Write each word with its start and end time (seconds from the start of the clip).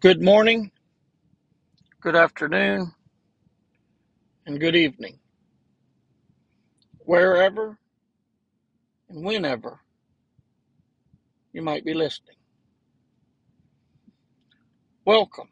Good 0.00 0.22
morning, 0.22 0.70
good 2.00 2.16
afternoon, 2.16 2.94
and 4.46 4.58
good 4.58 4.74
evening, 4.74 5.18
wherever 7.00 7.76
and 9.10 9.22
whenever 9.22 9.78
you 11.52 11.60
might 11.60 11.84
be 11.84 11.92
listening. 11.92 12.36
Welcome 15.04 15.50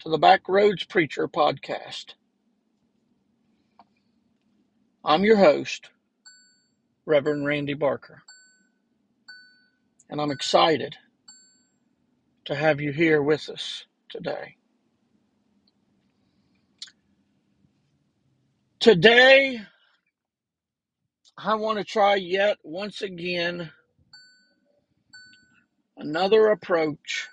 to 0.00 0.08
the 0.08 0.18
Backroads 0.18 0.88
Preacher 0.88 1.28
podcast. 1.28 2.14
I'm 5.04 5.22
your 5.22 5.36
host, 5.36 5.90
Reverend 7.04 7.46
Randy 7.46 7.74
Barker, 7.74 8.24
and 10.10 10.20
I'm 10.20 10.32
excited 10.32 10.96
to 12.46 12.54
have 12.54 12.80
you 12.80 12.92
here 12.92 13.20
with 13.20 13.48
us 13.48 13.84
today. 14.08 14.56
Today, 18.78 19.60
I 21.36 21.56
want 21.56 21.78
to 21.78 21.84
try 21.84 22.14
yet 22.14 22.58
once 22.62 23.02
again 23.02 23.70
another 25.96 26.48
approach 26.48 27.28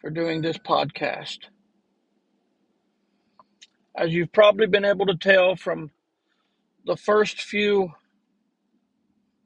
for 0.00 0.10
doing 0.10 0.42
this 0.42 0.58
podcast. 0.58 1.38
As 3.96 4.12
you've 4.12 4.32
probably 4.32 4.66
been 4.66 4.84
able 4.84 5.06
to 5.06 5.16
tell 5.16 5.56
from 5.56 5.90
the 6.84 6.96
first 6.96 7.40
few 7.40 7.92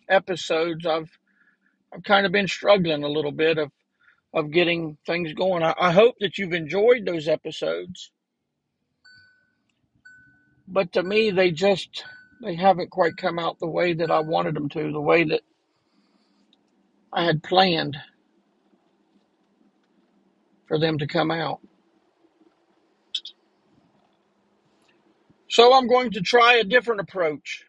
episodes, 0.09 0.85
I've 0.85 1.17
I've 1.95 2.03
kind 2.03 2.27
of 2.27 2.33
been 2.33 2.49
struggling 2.49 3.05
a 3.05 3.09
little 3.09 3.33
bit 3.33 3.59
of 3.59 3.71
of 4.35 4.51
getting 4.51 4.97
things 5.07 5.33
going. 5.33 5.63
I, 5.63 5.75
I 5.79 5.93
hope 5.93 6.17
that 6.21 6.39
you've 6.39 6.53
enjoyed 6.53 7.07
those 7.07 7.29
episodes, 7.29 8.13
but 10.69 10.93
to 10.93 11.03
me, 11.03 11.31
they 11.31 11.51
just 11.51 12.05
they 12.43 12.55
haven't 12.55 12.91
quite 12.91 13.17
come 13.17 13.39
out 13.39 13.59
the 13.59 13.69
way 13.69 13.93
that 13.95 14.11
I 14.11 14.21
wanted 14.21 14.55
them 14.55 14.69
to, 14.71 14.93
the 14.93 15.01
way 15.01 15.25
that 15.25 15.43
I 17.13 17.25
had 17.25 17.43
planned 17.43 17.97
for 20.69 20.79
them 20.79 20.99
to 20.99 21.07
come 21.07 21.31
out. 21.31 21.61
So 25.51 25.75
I'm 25.75 25.89
going 25.89 26.13
to 26.13 26.21
try 26.21 26.55
a 26.57 26.65
different 26.65 27.01
approach 27.01 27.65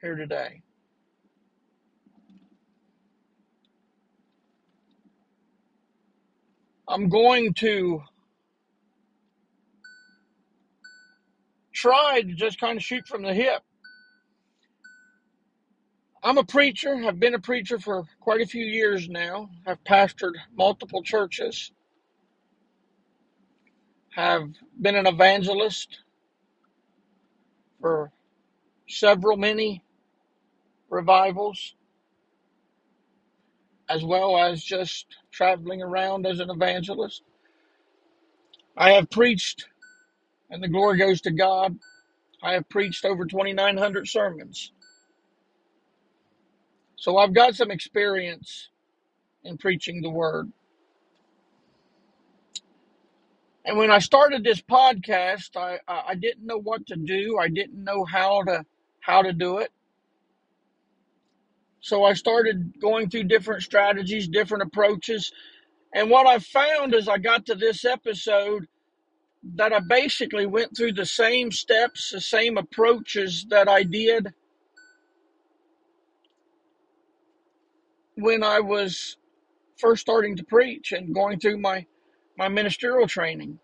here 0.00 0.16
today. 0.16 0.62
I'm 6.88 7.08
going 7.08 7.54
to 7.54 8.02
try 11.72 12.22
to 12.22 12.34
just 12.34 12.60
kind 12.60 12.76
of 12.76 12.82
shoot 12.82 13.06
from 13.06 13.22
the 13.22 13.34
hip. 13.34 13.62
I'm 16.22 16.38
a 16.38 16.44
preacher. 16.44 16.94
I've 16.94 17.18
been 17.18 17.34
a 17.34 17.40
preacher 17.40 17.78
for 17.78 18.04
quite 18.20 18.40
a 18.40 18.46
few 18.46 18.64
years 18.64 19.08
now. 19.08 19.50
I've 19.66 19.82
pastored 19.84 20.34
multiple 20.56 21.02
churches. 21.02 21.72
Have 24.10 24.50
been 24.80 24.94
an 24.94 25.06
evangelist 25.06 25.98
for 27.80 28.12
several, 28.88 29.36
many 29.36 29.82
revivals, 30.90 31.74
as 33.92 34.04
well 34.04 34.38
as 34.38 34.64
just 34.64 35.06
traveling 35.32 35.82
around 35.82 36.26
as 36.26 36.40
an 36.40 36.50
evangelist. 36.50 37.22
I 38.76 38.92
have 38.92 39.10
preached, 39.10 39.66
and 40.50 40.62
the 40.62 40.68
glory 40.68 40.98
goes 40.98 41.20
to 41.22 41.30
God. 41.30 41.76
I 42.42 42.54
have 42.54 42.68
preached 42.68 43.04
over 43.04 43.26
2,900 43.26 44.08
sermons. 44.08 44.72
So 46.96 47.18
I've 47.18 47.34
got 47.34 47.54
some 47.54 47.70
experience 47.70 48.70
in 49.44 49.58
preaching 49.58 50.02
the 50.02 50.10
word. 50.10 50.52
And 53.64 53.78
when 53.78 53.90
I 53.90 53.98
started 53.98 54.44
this 54.44 54.62
podcast, 54.62 55.56
I, 55.56 55.78
I 55.88 56.14
didn't 56.16 56.46
know 56.46 56.58
what 56.58 56.86
to 56.88 56.96
do. 56.96 57.38
I 57.40 57.48
didn't 57.48 57.82
know 57.84 58.04
how 58.04 58.42
to 58.44 58.64
how 59.00 59.22
to 59.22 59.32
do 59.32 59.58
it. 59.58 59.70
So 61.82 62.04
I 62.04 62.14
started 62.14 62.80
going 62.80 63.10
through 63.10 63.24
different 63.24 63.62
strategies, 63.62 64.28
different 64.28 64.62
approaches. 64.62 65.32
And 65.92 66.08
what 66.08 66.26
I 66.26 66.38
found 66.38 66.94
as 66.94 67.08
I 67.08 67.18
got 67.18 67.44
to 67.46 67.56
this 67.56 67.84
episode 67.84 68.68
that 69.56 69.72
I 69.72 69.80
basically 69.80 70.46
went 70.46 70.76
through 70.76 70.92
the 70.92 71.04
same 71.04 71.50
steps, 71.50 72.12
the 72.12 72.20
same 72.20 72.56
approaches 72.56 73.44
that 73.50 73.68
I 73.68 73.82
did 73.82 74.32
when 78.14 78.44
I 78.44 78.60
was 78.60 79.16
first 79.76 80.02
starting 80.02 80.36
to 80.36 80.44
preach 80.44 80.92
and 80.92 81.12
going 81.14 81.40
through 81.40 81.58
my 81.58 81.84
my 82.38 82.48
ministerial 82.48 83.08
training. 83.08 83.58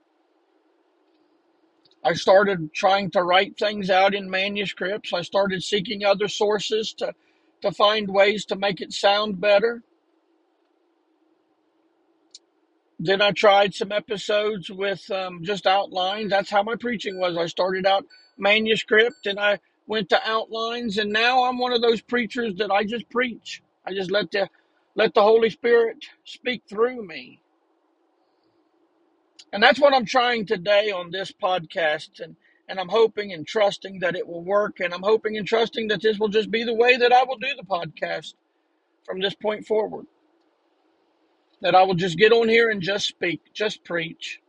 I 2.05 2.15
started 2.15 2.73
trying 2.75 3.11
to 3.13 3.23
write 3.23 3.57
things 3.59 3.91
out 3.91 4.15
in 4.15 4.29
manuscripts. 4.29 5.13
I 5.13 5.23
started 5.23 5.63
seeking 5.63 6.05
other 6.05 6.29
sources 6.29 6.93
to 6.95 7.15
to 7.63 7.73
find 7.73 8.09
ways 8.09 8.45
to 8.47 8.57
make 8.57 8.81
it 8.81 8.93
sound 8.93 9.41
better. 9.41 9.83
Then 12.99 13.23
I 13.23 13.33
tried 13.33 13.75
some 13.75 13.93
episodes 13.93 14.71
with 14.71 15.11
um, 15.11 15.45
just 15.45 15.67
outlines. 15.67 16.31
That's 16.31 16.51
how 16.51 16.63
my 16.63 16.77
preaching 16.77 17.19
was. 17.19 17.37
I 17.37 17.47
started 17.47 17.87
out 17.87 18.05
manuscript 18.39 19.27
and 19.27 19.39
I 19.39 19.61
went 19.87 20.09
to 20.11 20.21
outlines, 20.29 20.99
and 20.99 21.13
now 21.13 21.45
I'm 21.45 21.59
one 21.59 21.73
of 21.73 21.83
those 21.83 22.01
preachers 22.01 22.55
that 22.57 22.71
I 22.71 22.85
just 22.85 23.09
preach. 23.11 23.63
I 23.87 23.95
just 23.95 24.11
let 24.11 24.31
the 24.33 24.49
let 24.97 25.15
the 25.15 25.23
Holy 25.23 25.51
Spirit 25.51 26.05
speak 26.25 26.63
through 26.69 27.07
me, 27.07 27.41
and 29.53 29.63
that's 29.63 29.81
what 29.81 29.95
I'm 29.95 30.07
trying 30.07 30.47
today 30.47 30.91
on 30.91 31.11
this 31.11 31.33
podcast. 31.33 32.21
And 32.21 32.37
and 32.69 32.79
I'm 32.79 32.89
hoping 32.89 33.33
and 33.33 33.47
trusting 33.47 34.01
that 34.01 34.17
it 34.17 34.27
will 34.27 34.43
work, 34.43 34.81
and 34.81 34.93
I'm 34.93 35.03
hoping 35.03 35.37
and 35.37 35.47
trusting 35.47 35.89
that 35.89 36.03
this 36.03 36.19
will 36.19 36.29
just 36.29 36.51
be 36.51 36.65
the 36.65 36.75
way 36.75 36.97
that 36.97 37.13
I 37.13 37.25
will 37.25 37.39
do 37.39 37.49
the 37.57 37.65
podcast 37.65 38.35
from 39.05 39.21
this 39.21 39.35
point 39.35 39.67
forward. 39.67 40.07
That 41.63 41.75
I 41.75 41.83
will 41.83 41.95
just 41.95 42.19
get 42.19 42.33
on 42.33 42.49
here 42.49 42.71
and 42.71 42.83
just 42.83 43.07
speak, 43.09 43.41
just 43.53 43.85
preach, 43.85 44.41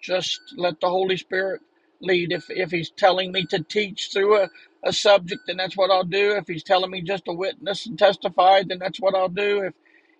just 0.00 0.40
let 0.56 0.80
the 0.80 0.88
Holy 0.88 1.16
Spirit 1.16 1.60
lead. 2.00 2.32
If 2.32 2.46
if 2.48 2.70
He's 2.70 2.90
telling 2.90 3.32
me 3.32 3.44
to 3.46 3.62
teach 3.62 4.10
through 4.12 4.38
a, 4.38 4.50
a 4.84 4.92
subject, 4.92 5.42
then 5.46 5.56
that's 5.58 5.76
what 5.76 5.90
I'll 5.90 6.04
do. 6.04 6.36
If 6.36 6.46
He's 6.46 6.62
telling 6.62 6.90
me 6.90 7.02
just 7.02 7.26
to 7.26 7.32
witness 7.32 7.86
and 7.86 7.98
testify, 7.98 8.62
then 8.66 8.78
that's 8.78 9.00
what 9.00 9.14
I'll 9.14 9.28
do. 9.28 9.62
If 9.64 9.74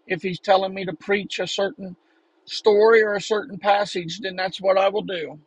if 0.07 0.23
He's 0.23 0.41
telling 0.41 0.75
me 0.75 0.85
to 0.85 0.93
preach 0.93 1.39
a 1.39 1.47
certain 1.47 1.97
story 2.47 3.03
or 3.03 3.15
a 3.15 3.21
certain 3.21 3.59
passage, 3.59 4.21
then 4.21 4.37
that's 4.37 4.61
what 4.61 4.77
I 4.77 4.89
will 4.89 5.03
do. 5.03 5.39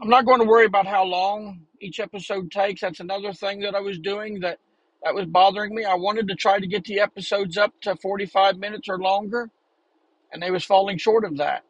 I'm 0.00 0.08
not 0.08 0.24
going 0.24 0.40
to 0.40 0.46
worry 0.46 0.64
about 0.64 0.86
how 0.86 1.04
long 1.04 1.60
each 1.78 2.00
episode 2.00 2.50
takes. 2.50 2.80
That's 2.80 3.00
another 3.00 3.34
thing 3.34 3.60
that 3.60 3.74
I 3.74 3.80
was 3.80 3.98
doing 3.98 4.40
that 4.40 4.58
that 5.02 5.14
was 5.14 5.26
bothering 5.26 5.74
me. 5.74 5.84
I 5.84 5.94
wanted 5.94 6.28
to 6.28 6.34
try 6.34 6.58
to 6.58 6.66
get 6.66 6.84
the 6.84 7.00
episodes 7.00 7.58
up 7.58 7.74
to 7.82 7.96
45 7.96 8.56
minutes 8.56 8.88
or 8.88 8.98
longer, 8.98 9.50
and 10.32 10.42
they 10.42 10.50
was 10.50 10.64
falling 10.64 10.96
short 10.96 11.24
of 11.24 11.36
that. 11.36 11.64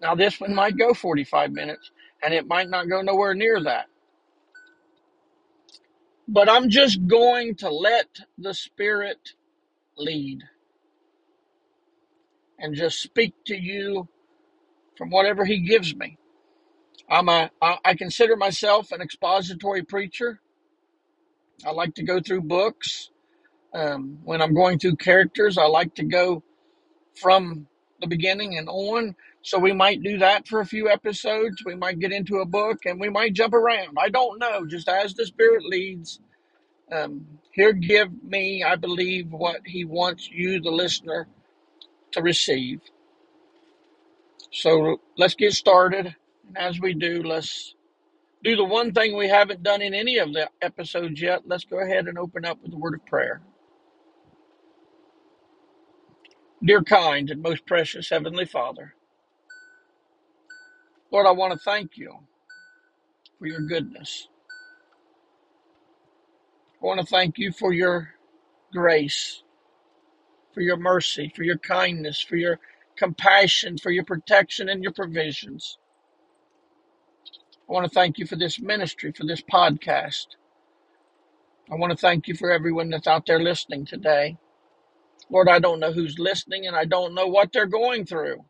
Now 0.00 0.14
this 0.14 0.40
one 0.40 0.54
might 0.54 0.78
go 0.78 0.94
45 0.94 1.50
minutes, 1.50 1.90
and 2.22 2.32
it 2.32 2.46
might 2.46 2.68
not 2.68 2.88
go 2.88 3.02
nowhere 3.02 3.34
near 3.34 3.60
that. 3.64 3.86
But 6.28 6.48
I'm 6.48 6.70
just 6.70 7.04
going 7.08 7.56
to 7.56 7.70
let 7.70 8.06
the 8.38 8.54
Spirit 8.54 9.34
lead 9.98 10.44
and 12.60 12.76
just 12.76 13.00
speak 13.02 13.34
to 13.46 13.56
you 13.56 14.08
from 14.96 15.10
whatever 15.10 15.44
He 15.44 15.58
gives 15.60 15.96
me. 15.96 16.16
I'm 17.10 17.28
a 17.30 17.50
I 17.62 17.94
consider 17.94 18.36
myself 18.36 18.92
an 18.92 19.02
expository 19.02 19.82
preacher. 19.84 20.40
I 21.66 21.72
like 21.72 21.94
to 21.96 22.04
go 22.04 22.20
through 22.20 22.42
books. 22.42 23.10
Um, 23.74 24.20
when 24.24 24.42
I'm 24.42 24.54
going 24.54 24.78
through 24.78 24.96
characters, 24.96 25.58
I 25.58 25.66
like 25.66 25.94
to 25.96 26.04
go 26.04 26.42
from 27.16 27.68
the 28.00 28.08
beginning 28.08 28.58
and 28.58 28.68
on. 28.68 29.16
So 29.42 29.58
we 29.58 29.72
might 29.72 30.02
do 30.02 30.18
that 30.18 30.48
for 30.48 30.60
a 30.60 30.66
few 30.66 30.88
episodes. 30.90 31.64
We 31.66 31.76
might 31.76 31.98
get 32.00 32.12
into 32.12 32.38
a 32.38 32.46
book 32.46 32.80
and 32.86 33.00
we 33.00 33.10
might 33.10 33.34
jump 33.34 33.54
around. 33.54 33.96
I 33.98 34.10
don't 34.10 34.38
know. 34.40 34.66
Just 34.66 34.88
as 34.88 35.14
the 35.14 35.26
Spirit 35.26 35.64
leads, 35.64 36.20
um, 36.92 37.26
He'll 37.52 37.72
give 37.74 38.10
me, 38.24 38.64
I 38.64 38.76
believe, 38.76 39.32
what 39.32 39.62
He 39.66 39.84
wants 39.84 40.30
you, 40.30 40.60
the 40.60 40.70
listener, 40.70 41.28
to 42.12 42.22
receive. 42.22 42.80
So 44.52 45.00
let's 45.18 45.34
get 45.34 45.52
started. 45.54 46.16
And 46.50 46.58
as 46.58 46.80
we 46.80 46.94
do, 46.94 47.22
let's 47.22 47.76
do 48.44 48.56
the 48.56 48.64
one 48.64 48.92
thing 48.92 49.16
we 49.16 49.28
haven't 49.28 49.62
done 49.62 49.82
in 49.82 49.94
any 49.94 50.18
of 50.18 50.32
the 50.34 50.50
episodes 50.62 51.20
yet. 51.22 51.42
Let's 51.46 51.64
go 51.64 51.80
ahead 51.80 52.08
and 52.08 52.18
open 52.18 52.44
up 52.44 52.58
with 52.62 52.74
a 52.74 52.78
word 52.78 52.94
of 52.94 53.06
prayer. 53.06 53.42
Dear 56.64 56.82
kind 56.82 57.30
and 57.30 57.42
most 57.42 57.66
precious 57.66 58.10
Heavenly 58.10 58.46
Father, 58.46 58.94
Lord, 61.12 61.26
I 61.26 61.32
want 61.32 61.54
to 61.54 61.60
thank 61.60 61.96
you 61.96 62.14
for 63.38 63.46
your 63.46 63.60
goodness. 63.62 64.28
I 66.82 66.86
want 66.86 67.00
to 67.00 67.06
thank 67.06 67.38
you 67.38 67.52
for 67.52 67.72
your 67.72 68.10
grace, 68.72 69.42
for 70.54 70.62
your 70.62 70.78
mercy, 70.78 71.32
for 71.36 71.44
your 71.44 71.58
kindness, 71.58 72.22
for 72.22 72.36
your 72.36 72.60
compassion, 72.96 73.78
for 73.78 73.90
your 73.92 74.04
protection 74.04 74.70
and 74.70 74.82
your 74.84 74.94
provisions. 74.94 75.78
I 77.70 77.72
want 77.72 77.84
to 77.84 77.94
thank 77.94 78.18
you 78.18 78.26
for 78.26 78.34
this 78.34 78.60
ministry, 78.60 79.12
for 79.12 79.24
this 79.24 79.42
podcast. 79.42 80.26
I 81.70 81.76
want 81.76 81.92
to 81.92 81.96
thank 81.96 82.26
you 82.26 82.34
for 82.34 82.50
everyone 82.50 82.90
that's 82.90 83.06
out 83.06 83.26
there 83.26 83.38
listening 83.38 83.86
today. 83.86 84.38
Lord, 85.30 85.48
I 85.48 85.60
don't 85.60 85.78
know 85.78 85.92
who's 85.92 86.18
listening 86.18 86.66
and 86.66 86.74
I 86.74 86.84
don't 86.84 87.14
know 87.14 87.28
what 87.28 87.52
they're 87.52 87.66
going 87.66 88.06
through, 88.06 88.44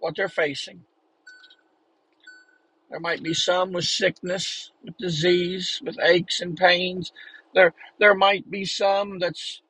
what 0.00 0.16
they're 0.16 0.28
facing. 0.28 0.82
There 2.90 3.00
might 3.00 3.22
be 3.22 3.32
some 3.32 3.72
with 3.72 3.86
sickness, 3.86 4.70
with 4.84 4.98
disease, 4.98 5.80
with 5.82 5.98
aches 6.02 6.42
and 6.42 6.54
pains. 6.54 7.10
There, 7.54 7.72
there 7.98 8.14
might 8.14 8.50
be 8.50 8.66
some 8.66 9.18
that's 9.18 9.62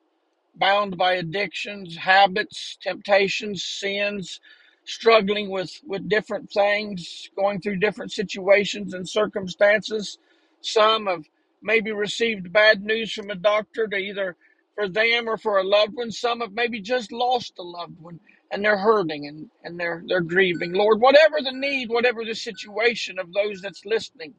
bound 0.57 0.99
by 0.99 1.13
addictions, 1.15 1.97
habits, 1.99 2.77
temptations, 2.83 3.63
sins, 3.63 4.41
struggling 4.85 5.51
with, 5.51 5.73
with 5.87 6.09
different 6.09 6.51
things, 6.51 7.31
going 7.37 7.61
through 7.61 7.77
different 7.77 8.13
situations 8.13 8.95
and 8.95 9.09
circumstances. 9.09 10.19
Some 10.63 11.07
have 11.07 11.25
maybe 11.63 11.93
received 11.93 12.53
bad 12.53 12.83
news 12.85 13.13
from 13.13 13.31
a 13.31 13.37
doctor 13.37 13.89
to 13.89 13.97
either 13.97 14.37
for 14.75 14.89
them 14.89 15.29
or 15.29 15.39
for 15.39 15.59
a 15.59 15.65
loved 15.65 15.95
one. 15.95 16.11
Some 16.13 16.41
have 16.41 16.53
maybe 16.53 16.81
just 16.81 17.13
lost 17.13 17.55
a 17.59 17.63
loved 17.63 18.01
one 18.01 18.21
and 18.53 18.65
they're 18.65 18.79
hurting 18.79 19.27
and, 19.29 19.51
and 19.65 19.81
they're 19.81 20.05
they're 20.09 20.21
grieving. 20.23 20.73
Lord, 20.73 21.01
whatever 21.01 21.37
the 21.43 21.53
need, 21.53 21.91
whatever 21.91 22.25
the 22.25 22.35
situation 22.35 23.19
of 23.19 23.33
those 23.33 23.61
that's 23.63 23.85
listening, 23.87 24.35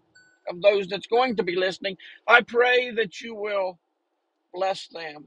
of 0.49 0.61
those 0.61 0.87
that's 0.87 1.07
going 1.07 1.37
to 1.37 1.43
be 1.43 1.55
listening, 1.55 1.97
I 2.27 2.41
pray 2.41 2.91
that 2.91 3.21
you 3.21 3.35
will 3.35 3.79
bless 4.53 4.87
them 4.89 5.25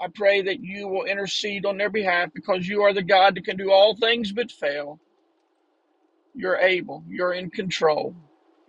I 0.00 0.08
pray 0.08 0.42
that 0.42 0.60
you 0.62 0.88
will 0.88 1.04
intercede 1.04 1.66
on 1.66 1.78
their 1.78 1.90
behalf 1.90 2.30
because 2.34 2.68
you 2.68 2.82
are 2.82 2.94
the 2.94 3.02
God 3.02 3.36
that 3.36 3.44
can 3.44 3.56
do 3.58 3.72
all 3.72 3.96
things 3.96 4.32
but 4.32 4.52
fail. 4.52 5.00
You're 6.34 6.58
able, 6.58 7.04
you're 7.08 7.34
in 7.34 7.50
control, 7.50 8.16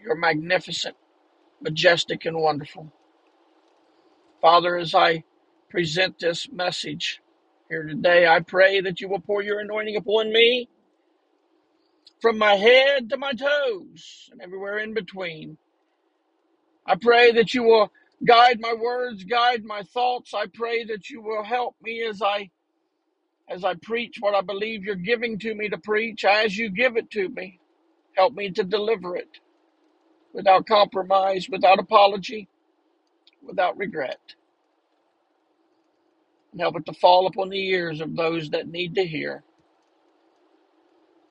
you're 0.01 0.15
magnificent, 0.15 0.95
majestic, 1.61 2.25
and 2.25 2.37
wonderful. 2.37 2.91
Father, 4.41 4.77
as 4.77 4.95
I 4.95 5.23
present 5.69 6.19
this 6.19 6.49
message 6.51 7.21
here 7.69 7.83
today, 7.83 8.27
I 8.27 8.41
pray 8.41 8.81
that 8.81 9.01
you 9.01 9.09
will 9.09 9.21
pour 9.21 9.43
your 9.43 9.59
anointing 9.59 9.97
upon 9.97 10.33
me 10.33 10.69
from 12.21 12.37
my 12.37 12.55
head 12.55 13.09
to 13.09 13.17
my 13.17 13.33
toes 13.33 14.29
and 14.31 14.41
everywhere 14.41 14.79
in 14.79 14.93
between. 14.93 15.57
I 16.85 16.95
pray 16.95 17.31
that 17.33 17.53
you 17.53 17.63
will 17.63 17.91
guide 18.25 18.59
my 18.61 18.73
words, 18.73 19.23
guide 19.25 19.63
my 19.65 19.83
thoughts. 19.83 20.33
I 20.33 20.47
pray 20.53 20.85
that 20.85 21.09
you 21.09 21.21
will 21.21 21.43
help 21.43 21.75
me 21.81 22.03
as 22.03 22.21
I 22.21 22.49
as 23.49 23.63
I 23.65 23.75
preach 23.75 24.17
what 24.21 24.35
I 24.35 24.41
believe 24.41 24.83
you're 24.85 24.95
giving 24.95 25.39
to 25.39 25.55
me 25.55 25.69
to 25.69 25.77
preach, 25.79 26.25
as 26.25 26.57
you 26.57 26.69
give 26.71 26.97
it 26.97 27.11
to 27.11 27.29
me. 27.29 27.59
Help 28.17 28.33
me 28.33 28.51
to 28.51 28.63
deliver 28.63 29.15
it 29.17 29.29
without 30.33 30.67
compromise, 30.67 31.47
without 31.49 31.79
apology, 31.79 32.49
without 33.43 33.77
regret. 33.77 34.19
And 36.51 36.61
help 36.61 36.77
it 36.77 36.85
to 36.87 36.93
fall 36.93 37.27
upon 37.27 37.49
the 37.49 37.69
ears 37.69 38.01
of 38.01 38.15
those 38.15 38.49
that 38.51 38.67
need 38.69 38.95
to 38.95 39.05
hear. 39.05 39.43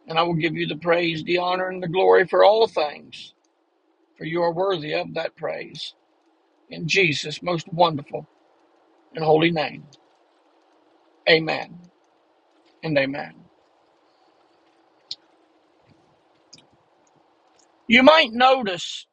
And 0.08 0.18
I 0.18 0.22
will 0.22 0.34
give 0.34 0.54
you 0.56 0.66
the 0.66 0.76
praise, 0.76 1.24
the 1.24 1.38
honor, 1.38 1.68
and 1.68 1.82
the 1.82 1.88
glory 1.88 2.26
for 2.26 2.44
all 2.44 2.66
things, 2.68 3.34
for 4.18 4.24
you 4.24 4.42
are 4.42 4.52
worthy 4.52 4.94
of 4.94 5.14
that 5.14 5.36
praise. 5.36 5.94
In 6.70 6.88
Jesus' 6.88 7.42
most 7.42 7.72
wonderful 7.72 8.28
and 9.14 9.24
holy 9.24 9.52
name. 9.52 9.84
Amen 11.28 11.80
and 12.84 12.98
amen. 12.98 13.34
You 17.88 18.02
might 18.02 18.32
notice 18.32 19.06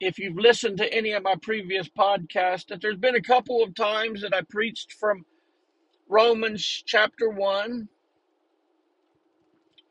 if 0.00 0.18
you've 0.18 0.36
listened 0.38 0.78
to 0.78 0.92
any 0.94 1.12
of 1.12 1.22
my 1.24 1.36
previous 1.42 1.88
podcasts 1.88 2.66
that 2.68 2.80
there's 2.82 2.98
been 2.98 3.16
a 3.16 3.22
couple 3.22 3.62
of 3.62 3.74
times 3.74 4.22
that 4.22 4.34
I 4.34 4.42
preached 4.48 4.92
from 4.94 5.24
Romans 6.08 6.84
chapter 6.86 7.30
1, 7.30 7.88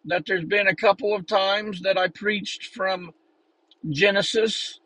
that 0.05 0.25
there's 0.27 0.45
been 0.45 0.67
a 0.67 0.75
couple 0.75 1.15
of 1.15 1.27
times 1.27 1.81
that 1.83 1.97
I 1.97 2.09
preached 2.09 2.67
from 2.67 3.11
Genesis. 3.89 4.79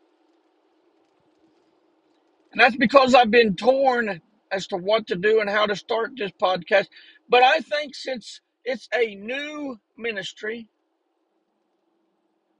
And 2.51 2.61
that's 2.61 2.75
because 2.75 3.13
I've 3.13 3.31
been 3.31 3.55
torn 3.55 4.21
as 4.51 4.67
to 4.67 4.77
what 4.77 5.07
to 5.07 5.15
do 5.15 5.39
and 5.41 5.49
how 5.49 5.65
to 5.65 5.75
start 5.75 6.11
this 6.17 6.31
podcast. 6.41 6.87
But 7.29 7.43
I 7.43 7.59
think 7.59 7.95
since 7.95 8.41
it's 8.63 8.87
a 8.93 9.15
new 9.15 9.77
ministry, 9.97 10.69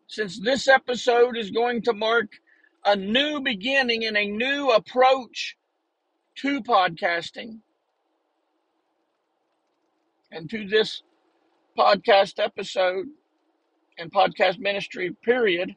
since 0.07 0.39
this 0.39 0.68
episode 0.68 1.38
is 1.38 1.51
going 1.51 1.84
to 1.84 1.94
mark 1.94 2.28
a 2.86 2.95
new 2.95 3.42
beginning 3.42 4.06
and 4.06 4.18
a 4.18 4.25
new 4.25 4.69
approach 4.69 5.57
to 6.36 6.62
podcasting 6.62 7.60
and 10.31 10.50
to 10.50 10.68
this 10.68 11.01
podcast 11.78 12.39
episode 12.39 13.07
and 13.98 14.12
podcast 14.12 14.60
ministry 14.60 15.16
period, 15.24 15.75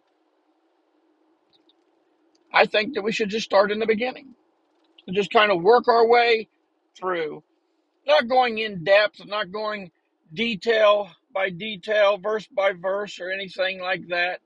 I 2.52 2.66
think 2.66 2.94
that 2.94 3.02
we 3.02 3.12
should 3.12 3.30
just 3.30 3.46
start 3.46 3.72
in 3.72 3.78
the 3.80 3.86
beginning 3.86 4.34
and 5.06 5.16
just 5.16 5.32
kind 5.32 5.52
of 5.52 5.62
work 5.62 5.88
our 5.88 6.06
way 6.06 6.48
through. 6.98 7.44
Not 8.06 8.28
going 8.28 8.58
in 8.58 8.84
depth, 8.84 9.24
not 9.26 9.52
going 9.52 9.92
detail 10.34 11.10
by 11.34 11.50
detail, 11.50 12.18
verse 12.18 12.46
by 12.48 12.72
verse, 12.72 13.20
or 13.20 13.30
anything 13.30 13.80
like 13.80 14.08
that, 14.08 14.40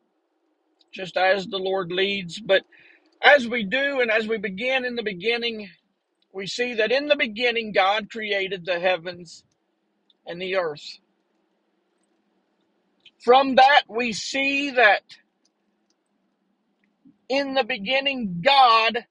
just 0.93 1.17
as 1.17 1.47
the 1.47 1.59
Lord 1.59 1.93
leads. 1.93 2.41
But 2.41 2.65
as 3.23 3.49
we 3.49 3.65
do 3.65 4.01
and 4.01 4.11
as 4.11 4.29
we 4.29 4.39
begin 4.39 4.85
in 4.85 4.97
the 4.97 5.03
beginning, 5.05 5.71
we 6.33 6.47
see 6.47 6.75
that 6.75 6.93
in 6.93 7.09
the 7.09 7.17
beginning 7.17 7.73
God 7.73 8.11
created 8.11 8.67
the 8.67 8.81
heavens 8.81 9.45
and 10.27 10.41
the 10.43 10.57
earth. 10.57 10.99
From 13.25 13.57
that, 13.57 13.83
we 13.89 14.13
see 14.13 14.73
that 14.73 15.03
in 17.29 17.55
the 17.55 17.65
beginning, 17.65 18.43
God 18.45 19.07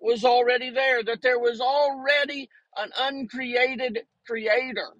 was 0.00 0.24
already 0.24 0.70
there, 0.70 1.02
that 1.04 1.22
there 1.22 1.38
was 1.40 1.60
already 1.60 2.48
an 2.76 2.90
uncreated 3.00 4.00
creator, 4.26 4.90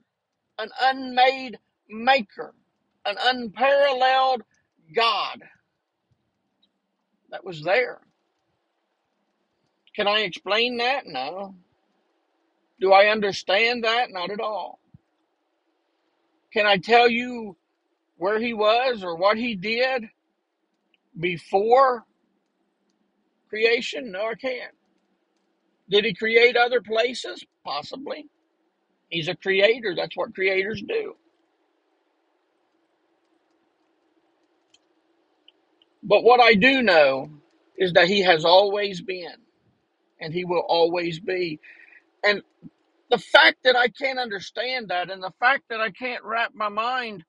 an 0.58 0.70
unmade 0.82 1.58
maker, 1.90 2.54
an 3.06 3.16
unparalleled 3.20 4.42
God 4.96 5.42
that 7.30 7.44
was 7.44 7.62
there. 7.62 8.00
Can 9.96 10.08
I 10.08 10.20
explain 10.20 10.78
that? 10.78 11.06
No. 11.06 11.56
Do 12.80 12.92
I 12.92 13.06
understand 13.08 13.84
that? 13.84 14.10
Not 14.10 14.30
at 14.30 14.40
all. 14.40 14.80
Can 16.52 16.66
I 16.66 16.78
tell 16.78 17.08
you 17.10 17.56
where 18.18 18.40
he 18.40 18.54
was 18.54 19.04
or 19.04 19.16
what 19.16 19.38
he 19.38 19.56
did 19.56 20.04
before 21.18 22.04
creation? 23.48 24.12
No, 24.12 24.26
I 24.28 24.34
can't. 24.36 24.74
Did 25.90 26.04
he 26.06 26.14
create 26.14 26.56
other 26.56 26.82
places? 26.82 27.44
Possibly. 27.64 28.26
He's 29.10 29.28
a 29.28 29.36
creator. 29.36 29.94
That's 29.96 30.16
what 30.16 30.34
creators 30.34 30.82
do. 30.86 31.16
But 36.02 36.24
what 36.24 36.40
I 36.40 36.54
do 36.54 36.82
know 36.82 37.30
is 37.78 37.94
that 37.94 38.08
he 38.08 38.22
has 38.22 38.44
always 38.44 39.02
been 39.02 39.34
and 40.20 40.34
he 40.34 40.44
will 40.44 40.64
always 40.68 41.20
be. 41.20 41.60
And 42.24 42.42
the 43.10 43.18
fact 43.18 43.58
that 43.64 43.76
I 43.76 43.88
can't 43.88 44.18
understand 44.18 44.88
that 44.88 45.10
and 45.10 45.22
the 45.22 45.32
fact 45.40 45.64
that 45.70 45.80
I 45.80 45.90
can't 45.90 46.24
wrap 46.24 46.52
my 46.54 46.68
mind 46.70 47.24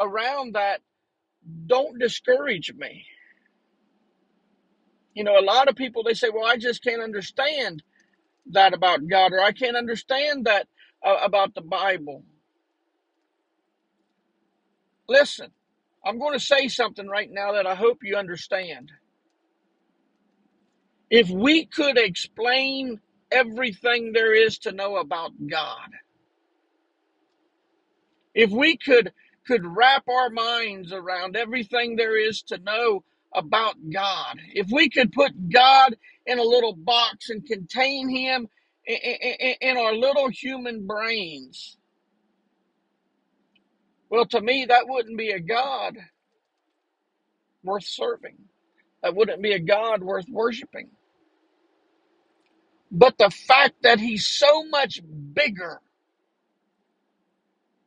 around 0.00 0.54
that 0.54 0.80
don't 1.66 1.98
discourage 1.98 2.72
me. 2.76 3.06
You 5.14 5.24
know, 5.24 5.38
a 5.38 5.42
lot 5.44 5.68
of 5.68 5.76
people 5.76 6.04
they 6.04 6.14
say, 6.14 6.30
"Well, 6.30 6.46
I 6.46 6.56
just 6.58 6.84
can't 6.84 7.02
understand 7.02 7.82
that 8.52 8.74
about 8.74 9.08
God," 9.08 9.32
or 9.32 9.40
"I 9.40 9.52
can't 9.52 9.76
understand 9.76 10.46
that 10.46 10.68
uh, 11.06 11.18
about 11.22 11.54
the 11.54 11.62
Bible." 11.62 12.24
Listen, 15.08 15.52
I'm 16.04 16.18
going 16.18 16.34
to 16.38 16.44
say 16.44 16.68
something 16.68 17.08
right 17.08 17.30
now 17.30 17.52
that 17.52 17.66
I 17.66 17.74
hope 17.76 17.98
you 18.04 18.16
understand. 18.16 18.92
If 21.10 21.30
we 21.30 21.66
could 21.66 21.98
explain 21.98 23.00
everything 23.32 24.12
there 24.12 24.34
is 24.34 24.58
to 24.60 24.72
know 24.72 24.96
about 24.96 25.32
God, 25.50 25.90
If 28.34 28.50
we 28.52 28.78
could 28.78 29.12
could 29.46 29.66
wrap 29.66 30.04
our 30.08 30.30
minds 30.30 30.94
around 30.94 31.36
everything 31.36 31.96
there 31.96 32.16
is 32.18 32.42
to 32.44 32.58
know 32.60 33.04
about 33.34 33.76
God, 33.92 34.38
if 34.54 34.68
we 34.72 34.90
could 34.90 35.12
put 35.12 35.32
God 35.50 35.96
in 36.26 36.38
a 36.38 36.44
little 36.44 36.74
box 36.74 37.30
and 37.30 37.46
contain 37.46 38.08
him 38.08 38.48
in 38.86 39.76
our 39.78 39.94
little 39.94 40.28
human 40.28 40.86
brains, 40.86 41.76
well, 44.10 44.26
to 44.26 44.40
me, 44.40 44.66
that 44.66 44.88
wouldn't 44.88 45.18
be 45.18 45.30
a 45.30 45.40
God 45.40 45.96
worth 47.64 47.84
serving. 47.84 48.36
That 49.02 49.16
wouldn't 49.16 49.42
be 49.42 49.52
a 49.52 49.60
God 49.60 50.02
worth 50.02 50.26
worshiping. 50.30 50.90
But 52.90 53.18
the 53.18 53.30
fact 53.30 53.82
that 53.82 54.00
he's 54.00 54.26
so 54.26 54.64
much 54.64 55.00
bigger 55.34 55.80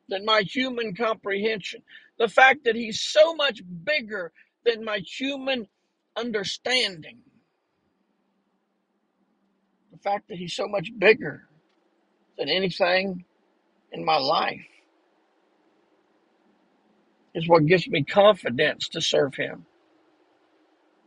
than 0.10 0.26
my 0.26 0.42
human 0.42 0.96
comprehension, 0.96 1.84
the 2.20 2.28
fact 2.30 2.66
that 2.66 2.76
he's 2.76 3.02
so 3.02 3.36
much 3.36 3.62
bigger 3.86 4.34
than 4.66 4.86
my 4.86 5.00
human 5.00 5.68
understanding, 6.16 7.20
the 9.92 9.98
fact 10.00 10.30
that 10.30 10.38
he's 10.38 10.54
so 10.56 10.68
much 10.68 10.90
bigger 10.98 11.48
than 12.38 12.50
anything 12.50 13.26
in 13.92 14.06
my 14.06 14.18
life 14.18 14.66
is 17.36 17.48
what 17.48 17.66
gives 17.66 17.88
me 17.88 18.04
confidence 18.04 18.90
to 18.90 19.02
serve 19.02 19.36
him, 19.36 19.66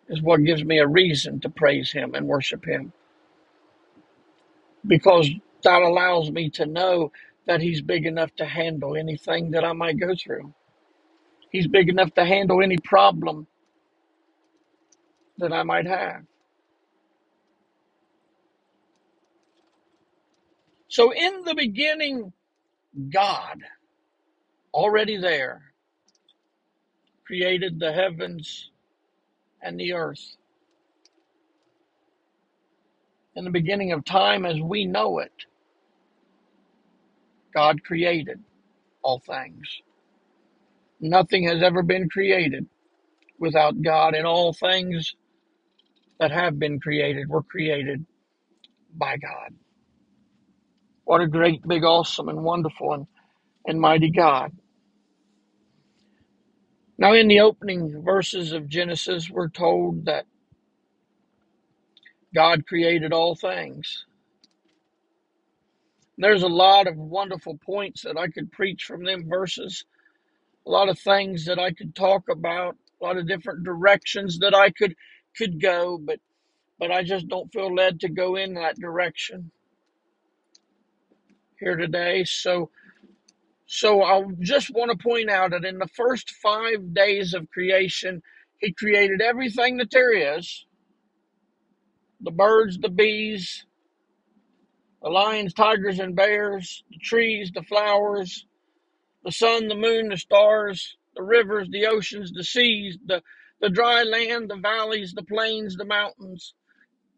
is 0.09 0.23
what 0.23 0.45
gives 0.45 0.65
me 0.65 0.79
a 0.79 0.87
reason 0.87 1.41
to 1.41 1.51
praise 1.51 1.93
him 1.93 2.15
and 2.15 2.27
worship 2.27 2.65
him. 2.65 2.93
Because 4.87 5.31
that 5.63 5.83
allows 5.83 6.31
me 6.31 6.51
to 6.51 6.67
know 6.67 7.13
that 7.47 7.61
he's 7.61 7.83
big 7.83 8.07
enough 8.07 8.35
to 8.37 8.47
handle 8.47 8.97
anything 8.97 9.53
that 9.53 9.65
I 9.65 9.73
might 9.73 10.01
go 10.01 10.15
through. 10.15 10.53
He's 11.50 11.69
big 11.69 11.88
enough 11.88 12.15
to 12.15 12.25
handle 12.25 12.62
any 12.62 12.79
problem 12.79 13.47
that 15.38 15.53
I 15.53 15.65
might 15.65 15.87
have. 15.87 16.23
So, 20.88 21.12
in 21.12 21.45
the 21.45 21.55
beginning, 21.55 22.33
God, 23.12 23.62
already 24.75 25.19
there, 25.19 25.62
created 27.26 27.81
the 27.81 27.93
heavens 27.93 28.71
and 29.62 29.79
the 29.81 29.95
earth. 29.95 30.37
In 33.37 33.45
the 33.45 33.50
beginning 33.50 33.93
of 33.93 34.05
time, 34.05 34.47
as 34.47 34.61
we 34.61 34.87
know 34.87 35.21
it, 35.21 35.33
God 37.55 37.85
created 37.85 38.43
all 39.03 39.21
things. 39.21 39.69
Nothing 41.00 41.49
has 41.49 41.62
ever 41.62 41.83
been 41.83 42.09
created 42.09 42.67
without 43.38 43.83
God, 43.83 44.15
and 44.15 44.26
all 44.26 44.53
things 44.53 45.15
that 46.21 46.33
have 46.33 46.59
been 46.59 46.81
created 46.81 47.29
were 47.29 47.43
created 47.43 48.07
by 48.95 49.17
God. 49.19 49.55
What 51.05 51.21
a 51.23 51.29
great, 51.29 51.62
big, 51.67 51.85
awesome, 51.85 52.29
and 52.29 52.45
wonderful 52.45 52.95
and, 52.95 53.07
and 53.67 53.81
mighty 53.81 54.11
God. 54.11 54.53
Now, 56.99 57.15
in 57.15 57.29
the 57.29 57.41
opening 57.41 58.03
verses 58.05 58.53
of 58.53 58.69
Genesis, 58.69 59.31
we're 59.31 59.50
told 59.50 60.07
that 60.07 60.26
God 62.35 62.67
created 62.67 63.12
all 63.12 63.37
things. 63.37 64.05
There's 66.19 66.43
a 66.45 66.49
lot 66.49 66.87
of 66.88 66.97
wonderful 66.97 67.59
points 67.65 68.03
that 68.03 68.19
I 68.19 68.29
could 68.29 68.53
preach 68.53 68.85
from 68.85 69.05
them 69.05 69.29
verses, 69.29 69.85
a 70.66 70.70
lot 70.70 70.88
of 70.88 70.99
things 70.99 71.44
that 71.46 71.58
I 71.58 71.73
could 71.73 71.94
talk 71.94 72.28
about, 72.28 72.76
a 73.00 73.04
lot 73.04 73.16
of 73.16 73.28
different 73.28 73.64
directions 73.64 74.38
that 74.40 74.54
I 74.54 74.70
could 74.70 74.94
could 75.37 75.61
go, 75.61 75.99
but 75.99 76.18
but 76.78 76.90
I 76.90 77.02
just 77.04 77.28
don't 77.28 77.52
feel 77.52 77.75
led 77.75 78.00
to 78.00 78.08
go 78.08 78.37
in 78.37 78.54
that 78.54 78.78
direction 78.78 79.50
here 81.58 81.76
today. 81.76 82.25
So 82.25 82.70
so 83.66 84.02
I 84.02 84.23
just 84.40 84.70
want 84.70 84.90
to 84.90 85.02
point 85.02 85.30
out 85.30 85.50
that 85.50 85.64
in 85.64 85.78
the 85.78 85.88
first 85.88 86.30
5 86.30 86.94
days 86.94 87.35
of 87.35 87.50
creation, 87.50 88.23
he 88.61 88.73
created 88.73 89.20
everything 89.20 89.78
that 89.78 89.90
there 89.90 90.38
is, 90.38 90.66
the 92.20 92.30
birds, 92.30 92.78
the 92.78 92.88
bees, 92.88 93.66
the 95.02 95.11
lions, 95.11 95.52
tigers, 95.54 95.99
and 95.99 96.14
bears, 96.16 96.85
the 96.90 96.99
trees, 96.99 97.50
the 97.54 97.62
flowers, 97.62 98.46
the 99.26 99.33
sun, 99.33 99.66
the 99.66 99.75
moon, 99.75 100.09
the 100.09 100.16
stars, 100.16 100.97
the 101.16 101.23
rivers, 101.23 101.68
the 101.71 101.87
oceans, 101.87 102.33
the 102.33 102.45
seas, 102.45 102.97
the, 103.04 103.21
the 103.61 103.68
dry 103.68 104.04
land, 104.04 104.49
the 104.49 104.56
valleys, 104.56 105.14
the 105.14 105.25
plains, 105.25 105.76
the 105.76 105.85
mountains. 105.85 106.54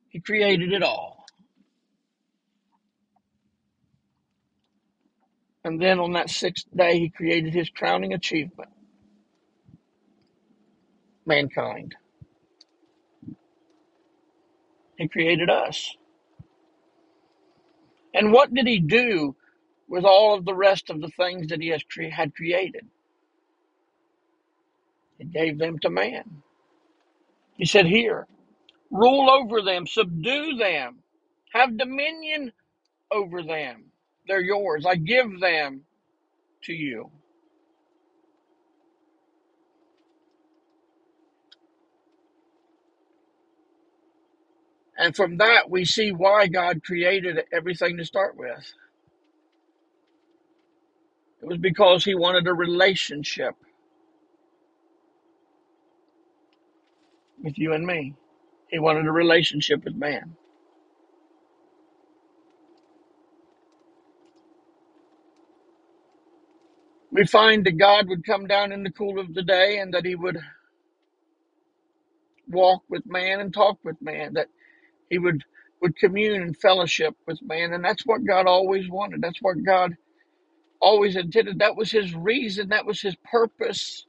He 0.09 0.19
created 0.21 0.73
it 0.73 0.83
all. 0.83 1.27
And 5.65 5.81
then 5.83 6.01
on 6.01 6.15
that 6.15 6.31
sixth 6.31 6.65
day, 6.75 6.99
he 6.99 7.11
created 7.11 7.53
his 7.53 7.69
crowning 7.69 8.15
achievement 8.15 8.71
mankind. 11.27 11.95
He 14.97 15.09
created 15.09 15.51
us. 15.51 15.95
And 18.15 18.33
what 18.33 18.55
did 18.55 18.67
he 18.67 18.79
do 18.81 19.37
with 19.89 20.05
all 20.05 20.35
of 20.37 20.45
the 20.47 20.55
rest 20.55 20.91
of 20.91 21.01
the 21.01 21.11
things 21.11 21.49
that 21.49 21.63
he 21.63 21.69
has 21.69 21.83
cre- 21.85 22.05
had 22.05 22.35
created? 22.35 22.87
He 25.19 25.25
gave 25.27 25.59
them 25.59 25.79
to 25.81 25.91
man. 25.91 26.43
He 27.57 27.67
said, 27.67 27.87
Here, 27.87 28.27
rule 28.91 29.31
over 29.31 29.63
them, 29.63 29.87
subdue 29.87 30.57
them, 30.57 30.99
have 31.53 31.77
dominion 31.79 32.53
over 33.13 33.43
them. 33.43 33.87
They're 34.29 34.43
yours. 34.43 34.87
I 34.87 34.97
give 34.97 35.41
them 35.41 35.83
to 36.65 36.75
you. 36.75 37.11
And 44.99 45.17
from 45.17 45.39
that, 45.39 45.71
we 45.71 45.85
see 45.87 46.13
why 46.13 46.49
God 46.49 46.85
created 46.85 47.41
everything 47.53 47.99
to 47.99 48.07
start 48.07 48.37
with. 48.37 48.75
It 51.43 51.49
was 51.49 51.59
because 51.59 52.05
He 52.05 52.15
wanted 52.15 52.47
a 52.49 52.55
relationship 52.55 53.55
with 57.43 57.59
you 57.59 57.73
and 57.75 57.87
me. 57.87 58.17
He 58.71 58.79
wanted 58.81 59.07
a 59.07 59.13
relationship 59.13 59.85
with 59.85 59.97
man. 59.97 60.37
We 67.13 67.27
find 67.27 67.65
that 67.67 67.79
God 67.79 68.09
would 68.09 68.27
come 68.27 68.47
down 68.47 68.73
in 68.73 68.85
the 68.85 68.93
cool 68.93 69.21
of 69.21 69.35
the 69.35 69.43
day 69.45 69.79
and 69.81 69.95
that 69.95 70.07
He 70.07 70.17
would 70.17 70.39
walk 72.49 72.83
with 72.89 73.05
man 73.07 73.41
and 73.41 73.55
talk 73.55 73.79
with 73.85 73.97
man, 74.03 74.35
that 74.35 74.49
He 75.11 75.19
would, 75.19 75.45
would 75.83 75.97
commune 75.97 76.43
and 76.43 76.57
fellowship 76.57 77.15
with 77.27 77.41
man. 77.43 77.73
And 77.75 77.85
that's 77.85 78.07
what 78.07 78.27
God 78.27 78.47
always 78.47 78.89
wanted. 78.91 79.23
That's 79.23 79.43
what 79.43 79.65
God 79.65 79.95
always 80.81 81.17
intended. 81.17 81.61
That 81.61 81.77
was 81.77 81.91
His 81.93 82.15
reason, 82.15 82.71
that 82.71 82.87
was 82.87 83.01
His 83.03 83.17
purpose 83.31 84.07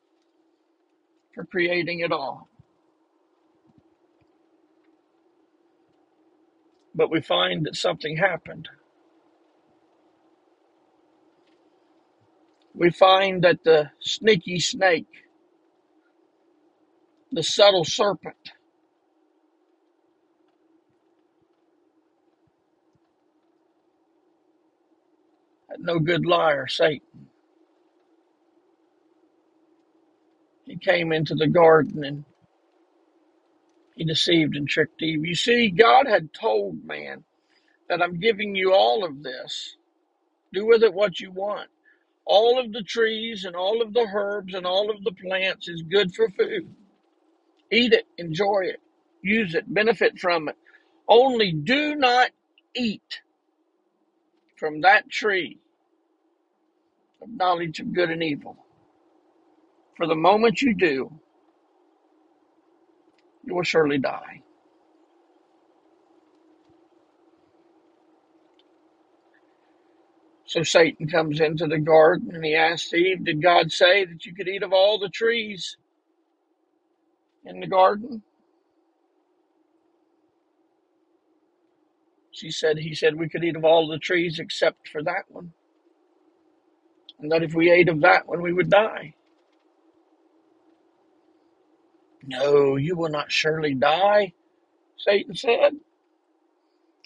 for 1.36 1.46
creating 1.46 2.02
it 2.02 2.12
all. 2.12 2.50
But 6.96 7.12
we 7.12 7.22
find 7.22 7.66
that 7.66 7.76
something 7.76 8.18
happened. 8.18 8.70
We 12.74 12.92
find 12.92 13.44
that 13.44 13.64
the 13.64 13.92
sneaky 14.00 14.60
snake, 14.60 15.08
the 17.32 17.44
subtle 17.44 17.86
serpent, 17.86 18.52
no 25.80 26.00
good 26.00 26.26
liar, 26.26 26.68
Satan, 26.68 27.30
he 30.66 30.78
came 30.78 31.14
into 31.14 31.36
the 31.36 31.48
garden 31.48 32.04
and 32.06 32.26
he 33.96 34.06
deceived 34.06 34.56
and 34.56 34.68
tricked 34.70 35.02
Eve. 35.04 35.26
You 35.26 35.36
see, 35.36 35.70
God 35.72 36.08
had 36.08 36.34
told 36.34 36.86
man 36.86 37.24
that 37.90 38.02
I'm 38.02 38.20
giving 38.20 38.56
you 38.56 38.74
all 38.74 39.06
of 39.06 39.24
this. 39.24 39.78
Do 40.54 40.68
with 40.68 40.84
it 40.84 40.94
what 40.94 41.20
you 41.20 41.32
want. 41.32 41.70
All 42.26 42.60
of 42.60 42.74
the 42.74 42.84
trees 42.84 43.46
and 43.46 43.56
all 43.56 43.82
of 43.82 43.94
the 43.94 44.08
herbs 44.14 44.54
and 44.56 44.66
all 44.66 44.92
of 44.92 45.04
the 45.04 45.14
plants 45.14 45.70
is 45.70 45.84
good 45.84 46.16
for 46.16 46.30
food. 46.32 46.70
Eat 47.72 47.94
it, 47.94 48.06
enjoy 48.18 48.62
it, 48.66 48.82
use 49.24 49.56
it, 49.56 49.72
benefit 49.74 50.20
from 50.20 50.50
it. 50.50 50.58
Only 51.08 51.52
do 51.54 51.96
not 51.96 52.32
eat 52.76 53.22
from 54.58 54.82
that 54.82 55.10
tree 55.10 55.60
knowledge 57.28 57.80
of 57.80 57.94
good 57.94 58.10
and 58.12 58.24
evil. 58.24 58.58
For 59.98 60.08
the 60.08 60.16
moment 60.16 60.62
you 60.62 60.76
do, 60.76 61.12
you 63.44 63.56
will 63.56 63.64
surely 63.64 63.98
die. 63.98 64.42
So 70.46 70.64
Satan 70.64 71.08
comes 71.08 71.40
into 71.42 71.68
the 71.68 71.80
garden 71.80 72.36
and 72.36 72.46
he 72.46 72.56
asks 72.56 72.94
Eve, 72.94 73.26
Did 73.26 73.42
God 73.42 73.72
say 73.72 74.06
that 74.06 74.26
you 74.26 74.36
could 74.36 74.48
eat 74.48 74.64
of 74.64 74.74
all 74.74 75.00
the 75.00 75.10
trees 75.10 75.78
in 77.46 77.60
the 77.60 77.68
garden? 77.68 78.24
She 82.32 82.52
said, 82.52 82.80
He 82.80 82.96
said 82.96 83.16
we 83.16 83.30
could 83.30 83.44
eat 83.44 83.56
of 83.58 83.66
all 83.66 83.88
the 83.88 84.00
trees 84.00 84.40
except 84.40 84.90
for 84.90 85.04
that 85.04 85.26
one. 85.30 85.54
And 87.20 87.32
that 87.32 87.44
if 87.44 87.54
we 87.54 87.72
ate 87.72 87.90
of 87.90 88.02
that 88.02 88.28
one, 88.28 88.42
we 88.42 88.54
would 88.54 88.70
die. 88.70 89.16
No, 92.26 92.76
you 92.76 92.96
will 92.96 93.10
not 93.10 93.32
surely 93.32 93.74
die, 93.74 94.34
Satan 94.98 95.36
said. 95.36 95.74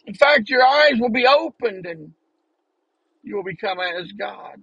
In 0.06 0.14
fact, 0.14 0.50
your 0.50 0.66
eyes 0.66 1.00
will 1.00 1.12
be 1.12 1.28
opened 1.28 1.86
and 1.86 2.14
you 3.24 3.36
will 3.36 3.44
become 3.44 3.80
as 3.80 4.12
God. 4.12 4.62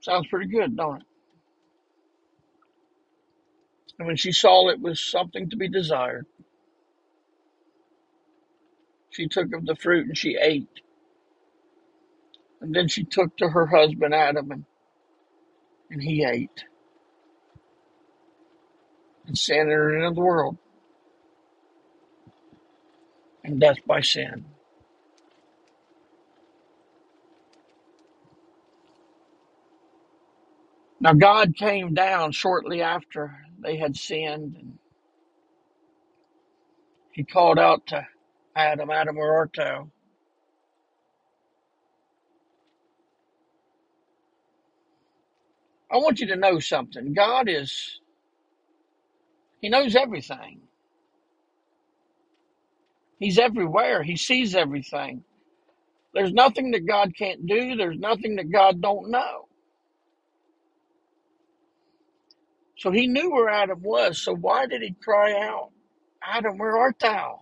Sounds 0.00 0.26
pretty 0.28 0.50
good, 0.50 0.76
don't 0.76 0.98
it? 1.02 1.06
And 3.98 4.06
when 4.06 4.16
she 4.16 4.32
saw 4.32 4.68
it 4.68 4.80
was 4.80 5.00
something 5.00 5.50
to 5.50 5.56
be 5.56 5.68
desired, 5.68 6.26
she 9.10 9.28
took 9.28 9.52
of 9.54 9.66
the 9.66 9.76
fruit 9.76 10.06
and 10.06 10.16
she 10.18 10.36
ate. 10.40 10.80
And 12.60 12.74
then 12.74 12.88
she 12.88 13.04
took 13.04 13.36
to 13.38 13.50
her 13.50 13.66
husband 13.68 14.14
Adam 14.14 14.50
and, 14.52 14.66
and 15.90 16.02
he 16.02 16.24
ate. 16.24 16.64
And 19.26 19.38
sin 19.38 19.60
entered 19.62 19.96
into 19.98 20.14
the 20.16 20.20
world, 20.22 20.58
and 23.44 23.60
death 23.60 23.78
by 23.86 24.00
sin. 24.02 24.46
Now 31.00 31.14
God 31.14 31.56
came 31.56 31.94
down 31.94 32.32
shortly 32.32 32.82
after 32.82 33.36
they 33.60 33.76
had 33.78 33.96
sinned, 33.96 34.56
and 34.56 34.78
he 37.12 37.24
called 37.24 37.58
out 37.58 37.86
to 37.88 38.06
Adam, 38.56 38.90
Adam, 38.90 39.16
where 39.16 39.34
art 39.34 39.52
thou? 39.56 39.90
I 45.90 45.98
want 45.98 46.20
you 46.20 46.28
to 46.28 46.36
know 46.36 46.60
something. 46.60 47.14
God 47.14 47.48
is, 47.48 48.00
He 49.62 49.68
knows 49.70 49.96
everything. 49.96 50.60
He's 53.20 53.38
everywhere. 53.38 54.02
He 54.02 54.16
sees 54.16 54.54
everything. 54.56 55.24
There's 56.14 56.32
nothing 56.32 56.72
that 56.72 56.86
God 56.86 57.12
can't 57.16 57.46
do. 57.46 57.76
There's 57.76 57.98
nothing 57.98 58.36
that 58.36 58.50
God 58.52 58.82
don't 58.82 59.10
know. 59.10 59.48
So 62.78 62.90
he 62.92 63.06
knew 63.08 63.30
where 63.32 63.48
Adam 63.50 63.82
was. 63.82 64.22
So 64.22 64.34
why 64.34 64.66
did 64.66 64.82
he 64.82 64.94
cry 65.02 65.34
out, 65.34 65.70
Adam, 66.22 66.58
where 66.58 66.78
art 66.78 66.98
thou? 67.00 67.40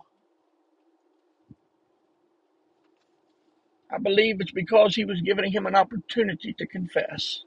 I 3.91 3.99
believe 3.99 4.41
it's 4.41 4.51
because 4.51 4.95
he 4.95 5.05
was 5.05 5.21
giving 5.21 5.51
him 5.51 5.67
an 5.67 5.75
opportunity 5.75 6.53
to 6.55 6.67
confess, 6.67 7.41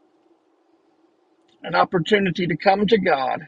an 1.62 1.74
opportunity 1.74 2.46
to 2.48 2.56
come 2.56 2.86
to 2.86 2.98
God, 2.98 3.40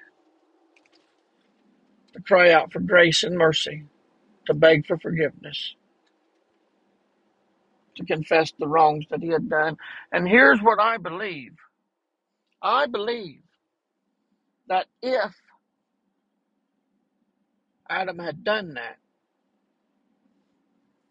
to 2.14 2.22
cry 2.22 2.52
out 2.52 2.72
for 2.72 2.80
grace 2.80 3.24
and 3.24 3.36
mercy, 3.36 3.84
to 4.46 4.54
beg 4.54 4.86
for 4.86 4.98
forgiveness, 4.98 5.74
to 7.96 8.04
confess 8.04 8.52
the 8.58 8.68
wrongs 8.68 9.06
that 9.10 9.22
he 9.22 9.28
had 9.28 9.48
done. 9.50 9.76
And 10.12 10.28
here's 10.28 10.60
what 10.60 10.80
I 10.80 10.98
believe 10.98 11.54
I 12.62 12.86
believe 12.86 13.42
that 14.68 14.86
if 15.02 15.34
Adam 17.90 18.18
had 18.18 18.44
done 18.44 18.74
that, 18.74 18.96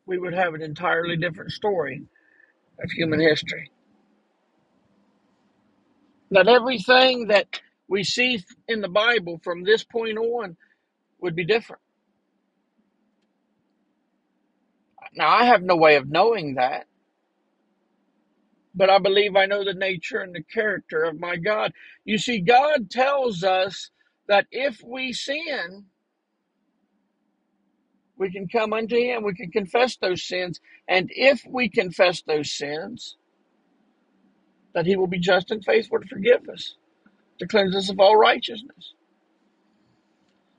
we 0.07 0.19
would 0.19 0.33
have 0.33 0.53
an 0.55 0.61
entirely 0.63 1.17
different 1.17 1.51
story 1.51 2.03
of 2.83 2.91
human 2.91 3.21
history. 3.21 3.70
That 6.32 6.50
everything 6.50 7.28
that 7.30 7.62
we 7.89 8.04
see 8.06 8.44
in 8.67 8.82
the 8.82 8.89
Bible 8.89 9.39
from 9.44 9.63
this 9.63 9.84
point 9.84 10.17
on 10.20 10.58
would 11.22 11.36
be 11.36 11.46
different. 11.46 11.82
Now, 15.15 15.30
I 15.30 15.46
have 15.46 15.63
no 15.63 15.76
way 15.78 15.96
of 15.98 16.10
knowing 16.10 16.56
that, 16.56 16.88
but 18.76 18.89
I 18.89 19.00
believe 19.00 19.36
I 19.36 19.48
know 19.48 19.65
the 19.65 19.74
nature 19.76 20.20
and 20.20 20.36
the 20.36 20.44
character 20.44 21.04
of 21.04 21.20
my 21.20 21.38
God. 21.38 21.74
You 22.06 22.17
see, 22.17 22.39
God 22.41 22.89
tells 22.91 23.44
us 23.44 23.91
that 24.28 24.48
if 24.52 24.82
we 24.84 25.13
sin, 25.13 25.86
we 28.17 28.32
can 28.32 28.48
come 28.48 28.74
unto 28.74 28.98
Him, 28.98 29.24
we 29.24 29.36
can 29.36 29.52
confess 29.52 29.98
those 29.98 30.24
sins, 30.24 30.62
and 30.88 31.12
if 31.15 31.44
we 31.48 31.70
confess 31.70 32.24
those 32.24 32.52
sins, 32.52 33.17
that 34.73 34.86
He 34.88 34.95
will 34.97 35.07
be 35.07 35.19
just 35.19 35.51
and 35.51 35.63
faithful 35.65 35.99
to 35.99 36.07
forgive 36.07 36.49
us, 36.49 36.75
to 37.39 37.47
cleanse 37.47 37.75
us 37.75 37.89
of 37.91 37.99
all 37.99 38.17
righteousness. 38.17 38.93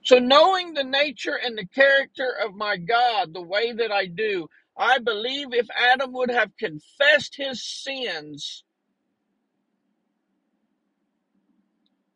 So, 0.05 0.19
knowing 0.19 0.75
the 0.75 0.85
nature 0.85 1.39
and 1.43 1.59
the 1.59 1.67
character 1.67 2.29
of 2.45 2.55
my 2.57 2.79
God 2.79 3.35
the 3.35 3.43
way 3.43 3.73
that 3.73 3.93
I 3.93 4.07
do, 4.07 4.49
I 4.79 4.99
believe 4.99 5.49
if 5.53 5.69
Adam 5.77 6.13
would 6.15 6.31
have 6.31 6.57
confessed 6.59 7.37
his 7.37 7.65
sins, 7.65 8.65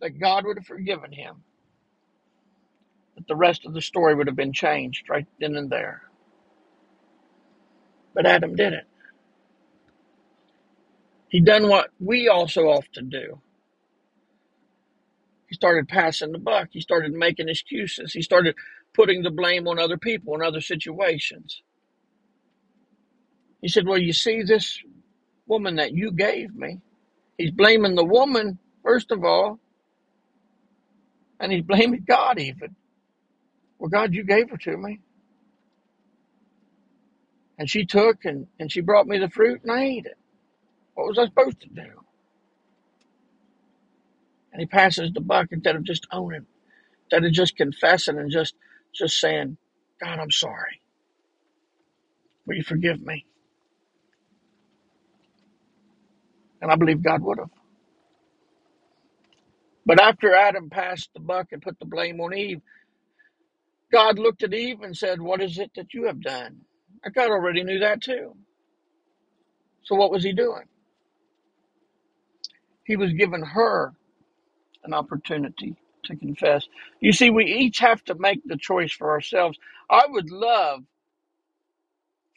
that 0.01 0.21
God 0.21 0.47
would 0.47 0.59
have 0.59 0.67
forgiven 0.67 1.13
him, 1.13 1.45
that 3.17 3.29
the 3.29 3.37
rest 3.37 3.67
of 3.67 3.75
the 3.75 3.83
story 3.83 4.15
would 4.15 4.29
have 4.29 4.37
been 4.37 4.53
changed 4.55 5.09
right 5.11 5.27
then 5.41 5.57
and 5.57 5.71
there. 5.71 6.03
But 8.15 8.27
Adam 8.27 8.57
didn't. 8.57 8.87
He 11.29 11.41
done 11.41 11.69
what 11.69 11.91
we 12.01 12.29
also 12.29 12.63
often 12.69 13.09
do. 13.11 13.41
He 15.49 15.57
started 15.57 15.89
passing 15.89 16.33
the 16.33 16.39
buck. 16.39 16.69
He 16.73 16.81
started 16.81 17.13
making 17.13 17.49
excuses. 17.49 18.13
He 18.13 18.23
started 18.23 18.57
putting 18.95 19.23
the 19.23 19.31
blame 19.31 19.69
on 19.69 19.79
other 19.79 19.99
people 19.99 20.35
and 20.35 20.43
other 20.43 20.61
situations. 20.63 21.63
He 23.63 23.69
said, 23.69 23.87
Well, 23.87 23.99
you 23.99 24.13
see, 24.13 24.43
this 24.43 24.81
woman 25.47 25.77
that 25.77 25.93
you 25.95 26.13
gave 26.13 26.55
me, 26.55 26.81
he's 27.39 27.53
blaming 27.53 27.97
the 27.97 28.05
woman, 28.05 28.59
first 28.85 29.13
of 29.13 29.25
all, 29.25 29.61
and 31.41 31.53
he's 31.53 31.65
blaming 31.65 32.05
God 32.09 32.39
even. 32.41 32.77
Well, 33.79 33.91
God, 33.91 34.15
you 34.15 34.25
gave 34.25 34.51
her 34.51 34.59
to 34.59 34.77
me. 34.77 35.01
And 37.59 37.71
she 37.71 37.87
took 37.87 38.25
and, 38.25 38.49
and 38.61 38.73
she 38.73 38.81
brought 38.83 39.07
me 39.07 39.19
the 39.19 39.31
fruit 39.31 39.63
and 39.63 39.73
I 39.73 39.85
ate 39.85 40.07
it. 40.07 40.19
What 40.97 41.09
was 41.09 41.19
I 41.19 41.27
supposed 41.27 41.63
to 41.63 41.71
do? 41.71 41.87
And 44.53 44.61
he 44.61 44.67
passes 44.67 45.13
the 45.13 45.23
buck 45.23 45.49
instead 45.53 45.77
of 45.77 45.85
just 45.85 46.07
owning, 46.13 46.47
instead 47.05 47.25
of 47.27 47.33
just 47.33 47.57
confessing 47.57 48.19
and 48.19 48.31
just 48.31 48.55
just 48.95 49.21
saying, 49.21 49.59
God, 50.03 50.21
I'm 50.21 50.31
sorry. 50.33 50.83
Will 52.47 52.57
you 52.57 52.65
forgive 52.65 53.01
me? 53.03 53.27
And 56.63 56.71
I 56.73 56.77
believe 56.77 57.03
God 57.03 57.23
would 57.23 57.39
have. 57.39 57.51
But 59.87 60.01
after 60.01 60.35
Adam 60.35 60.71
passed 60.71 61.11
the 61.15 61.21
buck 61.21 61.49
and 61.53 61.63
put 61.63 61.79
the 61.79 61.87
blame 61.87 62.21
on 62.21 62.35
Eve, 62.35 62.63
God 63.93 64.19
looked 64.19 64.43
at 64.45 64.55
Eve 64.55 64.83
and 64.83 64.97
said, 64.97 65.21
What 65.23 65.43
is 65.43 65.59
it 65.59 65.73
that 65.77 65.95
you 65.95 66.07
have 66.07 66.23
done? 66.23 66.63
And 67.05 67.15
God 67.15 67.31
already 67.31 67.65
knew 67.65 67.81
that 67.81 68.03
too. 68.03 68.35
So 69.85 69.97
what 69.97 70.13
was 70.13 70.25
he 70.25 70.33
doing? 70.35 70.65
He 72.87 72.97
was 72.97 73.13
giving 73.13 73.43
her 73.43 73.95
an 74.85 74.95
opportunity 74.95 75.77
to 76.05 76.17
confess. 76.17 76.67
You 77.01 77.13
see, 77.13 77.31
we 77.31 77.47
each 77.47 77.81
have 77.81 78.05
to 78.05 78.15
make 78.17 78.41
the 78.47 78.57
choice 78.57 78.93
for 78.93 79.11
ourselves. 79.11 79.59
I 79.91 80.07
would 80.09 80.31
love 80.31 80.85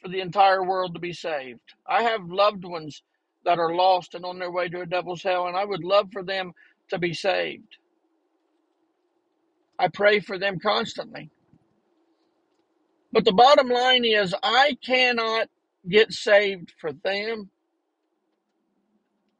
for 0.02 0.08
the 0.08 0.20
entire 0.20 0.64
world 0.64 0.94
to 0.94 1.00
be 1.00 1.12
saved. 1.12 1.60
I 1.86 2.02
have 2.04 2.30
loved 2.30 2.64
ones 2.64 3.02
that 3.44 3.58
are 3.58 3.74
lost 3.74 4.14
and 4.14 4.24
on 4.24 4.38
their 4.38 4.50
way 4.50 4.68
to 4.68 4.82
a 4.82 4.86
devil's 4.86 5.22
hell, 5.22 5.46
and 5.46 5.56
I 5.56 5.64
would 5.64 5.84
love 5.84 6.10
for 6.12 6.22
them 6.22 6.52
to 6.90 6.98
be 6.98 7.14
saved. 7.14 7.76
I 9.78 9.88
pray 9.88 10.20
for 10.20 10.38
them 10.38 10.58
constantly. 10.58 11.30
But 13.12 13.24
the 13.24 13.32
bottom 13.32 13.68
line 13.68 14.04
is, 14.04 14.34
I 14.42 14.76
cannot 14.84 15.48
get 15.88 16.12
saved 16.12 16.72
for 16.78 16.92
them, 16.92 17.50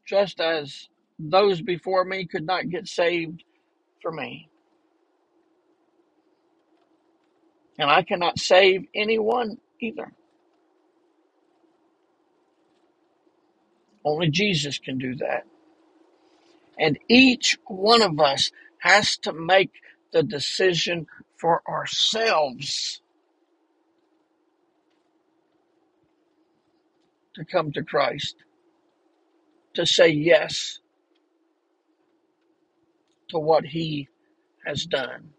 just 0.07 0.41
as 0.41 0.89
those 1.21 1.63
before 1.63 2.05
me 2.05 2.27
could 2.27 2.47
not 2.47 2.71
get 2.71 2.89
saved 2.89 3.45
for 4.03 4.13
me. 4.13 4.49
And 7.79 7.91
I 7.91 8.03
cannot 8.03 8.39
save 8.39 8.87
anyone 8.95 9.59
either. 9.81 10.13
Only 14.05 14.31
Jesus 14.31 14.79
can 14.79 14.99
do 14.99 15.15
that. 15.17 15.45
And 16.79 16.99
each 17.09 17.59
one 17.67 18.03
of 18.03 18.19
us 18.21 18.51
has 18.79 19.17
to 19.19 19.33
make 19.33 19.73
the 20.13 20.23
decision 20.23 21.07
for 21.37 21.63
ourselves 21.69 23.03
to 27.35 27.45
come 27.45 27.73
to 27.73 27.83
Christ, 27.83 28.37
to 29.75 29.87
say 29.87 30.09
yes 30.09 30.81
to 33.31 33.41
what 33.41 33.65
He 33.67 34.09
has 34.67 34.87
done 34.87 35.31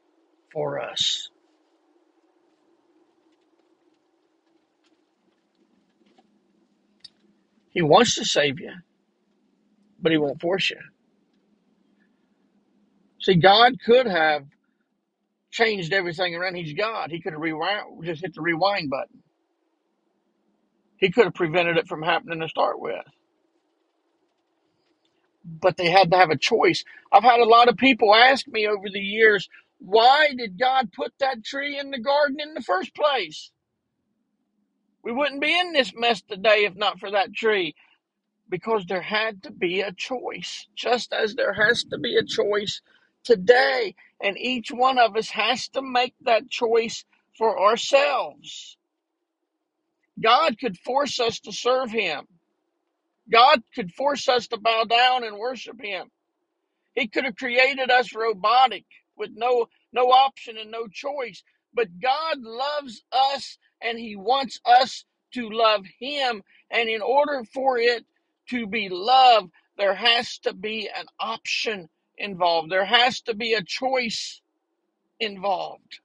for 0.54 0.80
us. 0.80 1.30
He 7.72 7.82
wants 7.82 8.16
to 8.16 8.26
save 8.26 8.60
you, 8.60 8.74
but 10.02 10.12
He 10.12 10.20
won't 10.20 10.42
force 10.42 10.70
you. 10.72 10.78
See, 13.22 13.36
God 13.36 13.76
could 13.86 14.08
have 14.08 14.46
changed 15.52 15.94
everything 15.94 16.36
around. 16.36 16.56
He's 16.56 16.74
God. 16.74 17.12
He 17.12 17.22
could 17.22 17.34
have 17.34 17.42
rewind, 17.42 18.06
just 18.06 18.22
hit 18.24 18.36
the 18.36 18.42
rewind 18.42 18.90
button. 18.90 19.24
He 20.98 21.12
could 21.12 21.26
have 21.26 21.34
prevented 21.36 21.78
it 21.78 21.88
from 21.88 22.04
happening 22.04 22.42
to 22.42 22.50
start 22.50 22.80
with. 22.82 23.06
But 25.44 25.78
they 25.78 25.90
had 25.90 26.12
to 26.12 26.18
have 26.18 26.30
a 26.30 26.38
choice. 26.38 26.84
I've 27.12 27.24
had 27.24 27.40
a 27.40 27.46
lot 27.46 27.70
of 27.70 27.78
people 27.78 28.14
ask 28.14 28.48
me 28.48 28.68
over 28.68 28.90
the 28.92 29.00
years, 29.00 29.50
why 29.80 30.30
did 30.38 30.60
God 30.60 30.94
put 30.94 31.14
that 31.20 31.44
tree 31.44 31.80
in 31.80 31.92
the 31.92 32.00
garden 32.00 32.40
in 32.40 32.54
the 32.54 32.62
first 32.62 32.96
place? 32.96 33.52
We 35.04 35.12
wouldn't 35.12 35.42
be 35.42 35.58
in 35.60 35.74
this 35.74 35.94
mess 35.96 36.22
today 36.22 36.66
if 36.66 36.76
not 36.76 37.00
for 37.00 37.12
that 37.12 37.34
tree. 37.34 37.76
Because 38.50 38.86
there 38.86 39.02
had 39.02 39.44
to 39.44 39.52
be 39.52 39.82
a 39.82 39.94
choice, 39.94 40.68
just 40.76 41.14
as 41.14 41.36
there 41.36 41.54
has 41.54 41.86
to 41.86 41.98
be 41.98 42.18
a 42.18 42.26
choice 42.26 42.82
today. 43.24 43.96
And 44.22 44.38
each 44.38 44.72
one 44.72 45.00
of 45.00 45.16
us 45.16 45.30
has 45.30 45.70
to 45.70 45.82
make 45.82 46.16
that 46.22 46.50
choice 46.50 47.06
for 47.38 47.60
ourselves. 47.60 48.78
God 50.22 50.60
could 50.60 50.78
force 50.78 51.20
us 51.20 51.40
to 51.42 51.52
serve 51.52 51.92
Him. 51.92 52.28
God 53.32 53.62
could 53.76 53.92
force 53.92 54.30
us 54.30 54.48
to 54.48 54.58
bow 54.58 54.86
down 54.86 55.24
and 55.24 55.38
worship 55.38 55.82
Him. 55.82 56.10
He 56.96 57.08
could 57.08 57.26
have 57.26 57.38
created 57.38 57.92
us 57.92 58.16
robotic 58.16 58.86
with 59.18 59.32
no 59.36 59.68
no 59.94 60.12
option 60.12 60.58
and 60.58 60.72
no 60.72 60.88
choice. 60.88 61.44
But 61.74 62.00
God 62.02 62.40
loves 62.42 63.04
us 63.12 63.58
and 63.82 64.00
He 64.00 64.16
wants 64.16 64.60
us 64.66 65.06
to 65.34 65.50
love 65.50 65.86
Him. 66.00 66.44
And 66.72 66.90
in 66.90 67.02
order 67.02 67.44
for 67.54 67.78
it 67.78 68.06
to 68.50 68.68
be 68.68 68.90
love, 68.90 69.50
there 69.78 69.96
has 69.96 70.40
to 70.40 70.54
be 70.54 70.90
an 70.96 71.06
option 71.20 71.90
involved. 72.18 72.72
There 72.72 72.86
has 72.86 73.22
to 73.24 73.36
be 73.36 73.54
a 73.54 73.64
choice 73.64 74.42
involved. 75.20 76.00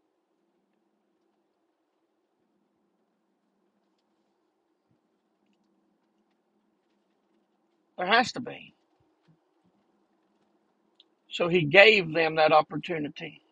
There 7.99 8.07
has 8.09 8.33
to 8.33 8.41
be. 8.41 8.75
So 11.31 11.49
He 11.49 11.63
gave 11.65 12.15
them 12.15 12.37
that 12.37 12.53
opportunity. 12.53 13.43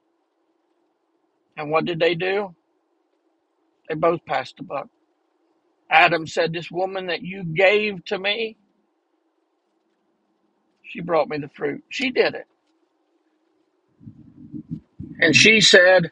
And 1.57 1.70
what 1.70 1.87
did 1.87 2.00
they 2.00 2.14
do? 2.16 2.54
They 3.88 3.96
both 3.96 4.24
passed 4.26 4.57
the 4.59 4.64
buck. 4.64 4.88
Adam 5.90 6.26
said, 6.26 6.52
This 6.52 6.70
woman 6.70 7.07
that 7.07 7.22
you 7.22 7.44
gave 7.44 8.04
to 8.07 8.18
me, 8.18 8.57
she 10.85 11.00
brought 11.00 11.28
me 11.28 11.38
the 11.38 11.48
fruit. 11.50 11.85
She 11.90 12.11
did 12.11 12.35
it. 12.35 12.46
And 15.20 15.37
she 15.37 15.61
said, 15.61 16.11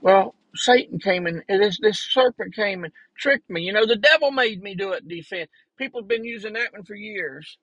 Well, 0.00 0.34
Satan 0.54 0.98
came 1.00 1.26
and 1.26 1.42
this 1.48 1.78
this 1.80 2.00
serpent 2.00 2.54
came 2.54 2.84
and 2.84 2.92
tricked 3.18 3.50
me. 3.50 3.62
You 3.62 3.72
know, 3.74 3.86
the 3.86 3.96
devil 3.96 4.32
made 4.32 4.62
me 4.62 4.74
do 4.74 4.92
it, 4.92 5.08
defense. 5.08 5.50
People 5.80 6.02
have 6.02 6.08
been 6.08 6.26
using 6.26 6.54
that 6.54 6.74
one 6.74 6.84
for 6.84 6.94
years. 6.94 7.58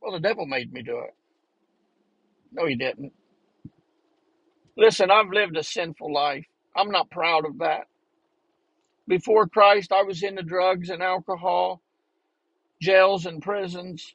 Well, 0.00 0.12
the 0.12 0.20
devil 0.20 0.46
made 0.46 0.72
me 0.72 0.82
do 0.82 0.98
it. 1.00 1.14
No, 2.52 2.66
he 2.66 2.76
didn't. 2.76 3.12
Listen, 4.76 5.10
I've 5.10 5.30
lived 5.30 5.56
a 5.56 5.64
sinful 5.64 6.12
life. 6.12 6.46
I'm 6.76 6.90
not 6.90 7.10
proud 7.10 7.44
of 7.44 7.58
that. 7.58 7.88
Before 9.08 9.48
Christ, 9.48 9.92
I 9.92 10.04
was 10.04 10.22
into 10.22 10.44
drugs 10.44 10.90
and 10.90 11.02
alcohol, 11.02 11.82
jails 12.80 13.26
and 13.26 13.42
prisons, 13.42 14.14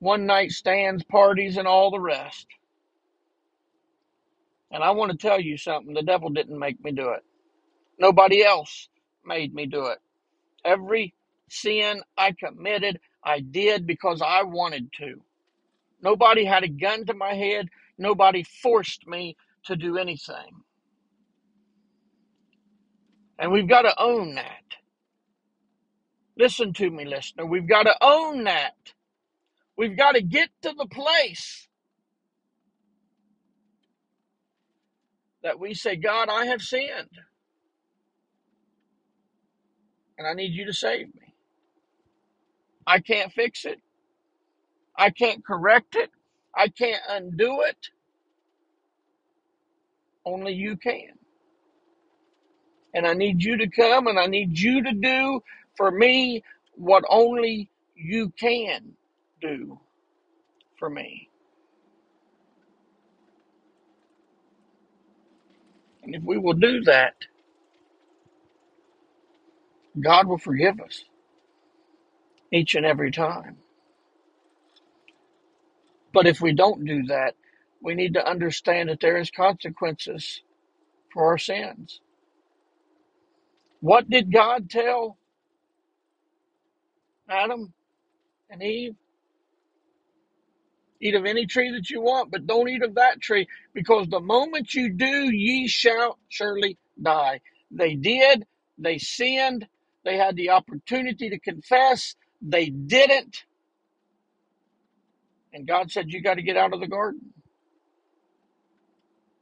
one 0.00 0.26
night 0.26 0.50
stands, 0.52 1.02
parties, 1.04 1.56
and 1.56 1.66
all 1.66 1.90
the 1.90 2.00
rest. 2.00 2.46
And 4.70 4.84
I 4.84 4.90
want 4.90 5.12
to 5.12 5.18
tell 5.18 5.40
you 5.40 5.56
something 5.56 5.94
the 5.94 6.02
devil 6.02 6.30
didn't 6.30 6.58
make 6.58 6.82
me 6.84 6.92
do 6.92 7.10
it. 7.10 7.24
Nobody 7.98 8.44
else 8.44 8.88
made 9.24 9.54
me 9.54 9.66
do 9.66 9.86
it. 9.86 9.98
Every 10.64 11.14
sin 11.50 12.02
I 12.18 12.32
committed, 12.32 13.00
I 13.24 13.40
did 13.40 13.86
because 13.86 14.22
I 14.22 14.44
wanted 14.44 14.92
to. 15.00 15.22
Nobody 16.02 16.44
had 16.46 16.64
a 16.64 16.68
gun 16.68 17.06
to 17.06 17.14
my 17.14 17.34
head. 17.34 17.68
Nobody 17.98 18.44
forced 18.44 19.06
me 19.08 19.36
to 19.66 19.76
do 19.76 19.98
anything. 19.98 20.62
And 23.38 23.52
we've 23.52 23.68
got 23.68 23.82
to 23.82 23.94
own 24.00 24.36
that. 24.36 24.64
Listen 26.38 26.72
to 26.74 26.90
me, 26.90 27.04
listener. 27.06 27.46
We've 27.46 27.68
got 27.68 27.84
to 27.84 27.96
own 28.02 28.44
that. 28.44 28.74
We've 29.76 29.96
got 29.96 30.12
to 30.14 30.22
get 30.22 30.50
to 30.62 30.74
the 30.76 30.86
place 30.86 31.68
that 35.42 35.60
we 35.60 35.74
say, 35.74 35.96
God, 35.96 36.28
I 36.30 36.46
have 36.46 36.62
sinned 36.62 37.10
and 40.18 40.26
I 40.28 40.34
need 40.34 40.52
you 40.54 40.66
to 40.66 40.72
save 40.74 41.14
me. 41.14 41.29
I 42.90 43.00
can't 43.00 43.32
fix 43.32 43.66
it. 43.66 43.80
I 44.96 45.10
can't 45.10 45.44
correct 45.44 45.96
it. 45.96 46.10
I 46.56 46.68
can't 46.68 47.02
undo 47.10 47.62
it. 47.62 47.88
Only 50.26 50.54
you 50.54 50.76
can. 50.76 51.18
And 52.94 53.06
I 53.06 53.14
need 53.14 53.42
you 53.44 53.58
to 53.58 53.68
come 53.68 54.06
and 54.08 54.18
I 54.18 54.26
need 54.26 54.58
you 54.58 54.82
to 54.84 54.92
do 54.92 55.42
for 55.76 55.90
me 55.90 56.42
what 56.76 57.04
only 57.10 57.70
you 57.96 58.32
can 58.38 58.94
do 59.40 59.80
for 60.78 60.90
me. 60.90 61.30
And 66.02 66.14
if 66.14 66.22
we 66.24 66.38
will 66.38 66.54
do 66.54 66.82
that, 66.84 67.14
God 70.00 70.28
will 70.28 70.38
forgive 70.38 70.80
us 70.80 71.04
each 72.52 72.74
and 72.76 72.86
every 72.86 73.10
time. 73.12 73.58
But 76.12 76.26
if 76.26 76.40
we 76.40 76.54
don't 76.54 76.84
do 76.84 77.04
that, 77.04 77.34
we 77.82 77.94
need 77.94 78.14
to 78.14 78.28
understand 78.28 78.88
that 78.90 79.00
there 79.00 79.18
is 79.18 79.30
consequences 79.30 80.42
for 81.12 81.26
our 81.26 81.38
sins. 81.38 82.00
What 83.80 84.10
did 84.10 84.32
God 84.32 84.70
tell 84.70 85.18
Adam 87.28 87.72
and 88.50 88.62
Eve? 88.62 88.94
Eat 91.00 91.14
of 91.14 91.26
any 91.26 91.46
tree 91.46 91.70
that 91.72 91.90
you 91.90 92.00
want, 92.00 92.30
but 92.30 92.46
don't 92.46 92.68
eat 92.68 92.82
of 92.82 92.94
that 92.94 93.20
tree, 93.20 93.46
because 93.74 94.08
the 94.08 94.20
moment 94.20 94.74
you 94.74 94.90
do, 94.92 95.30
ye 95.30 95.68
shall 95.68 96.18
surely 96.28 96.78
die. 97.02 97.40
They 97.70 97.94
did, 97.96 98.46
they 98.78 98.98
sinned, 98.98 99.66
they 100.04 100.16
had 100.16 100.36
the 100.36 100.50
opportunity 100.50 101.30
to 101.30 101.38
confess, 101.38 102.16
they 102.42 102.66
didn't, 102.70 103.44
and 105.52 105.66
God 105.66 105.90
said, 105.90 106.10
You 106.12 106.22
got 106.22 106.34
to 106.34 106.42
get 106.42 106.56
out 106.56 106.74
of 106.74 106.80
the 106.80 106.88
garden. 106.88 107.32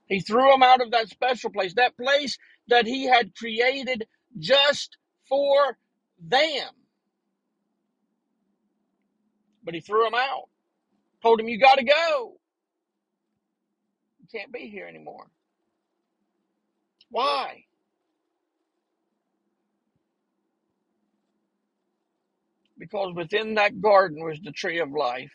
He 0.09 0.21
threw 0.21 0.51
them 0.51 0.63
out 0.63 0.83
of 0.83 0.93
that 0.93 1.09
special 1.09 1.51
place, 1.51 1.75
that 1.75 1.97
place 1.97 2.39
that 2.69 2.87
He 2.87 3.07
had 3.07 3.35
created 3.37 4.07
just 4.39 4.99
for 5.29 5.79
them. 6.23 6.71
But 9.65 9.75
He 9.75 9.81
threw 9.81 10.05
them 10.05 10.15
out, 10.17 10.49
told 11.23 11.41
them, 11.41 11.49
You 11.49 11.59
got 11.61 11.79
to 11.79 11.85
go. 11.85 12.39
You 14.21 14.27
can't 14.41 14.53
be 14.53 14.69
here 14.69 14.87
anymore. 14.89 15.29
Why? 17.11 17.65
Because 22.91 23.15
within 23.15 23.55
that 23.55 23.81
garden 23.81 24.25
was 24.25 24.41
the 24.41 24.53
tree 24.53 24.79
of 24.79 24.91
life. 24.93 25.33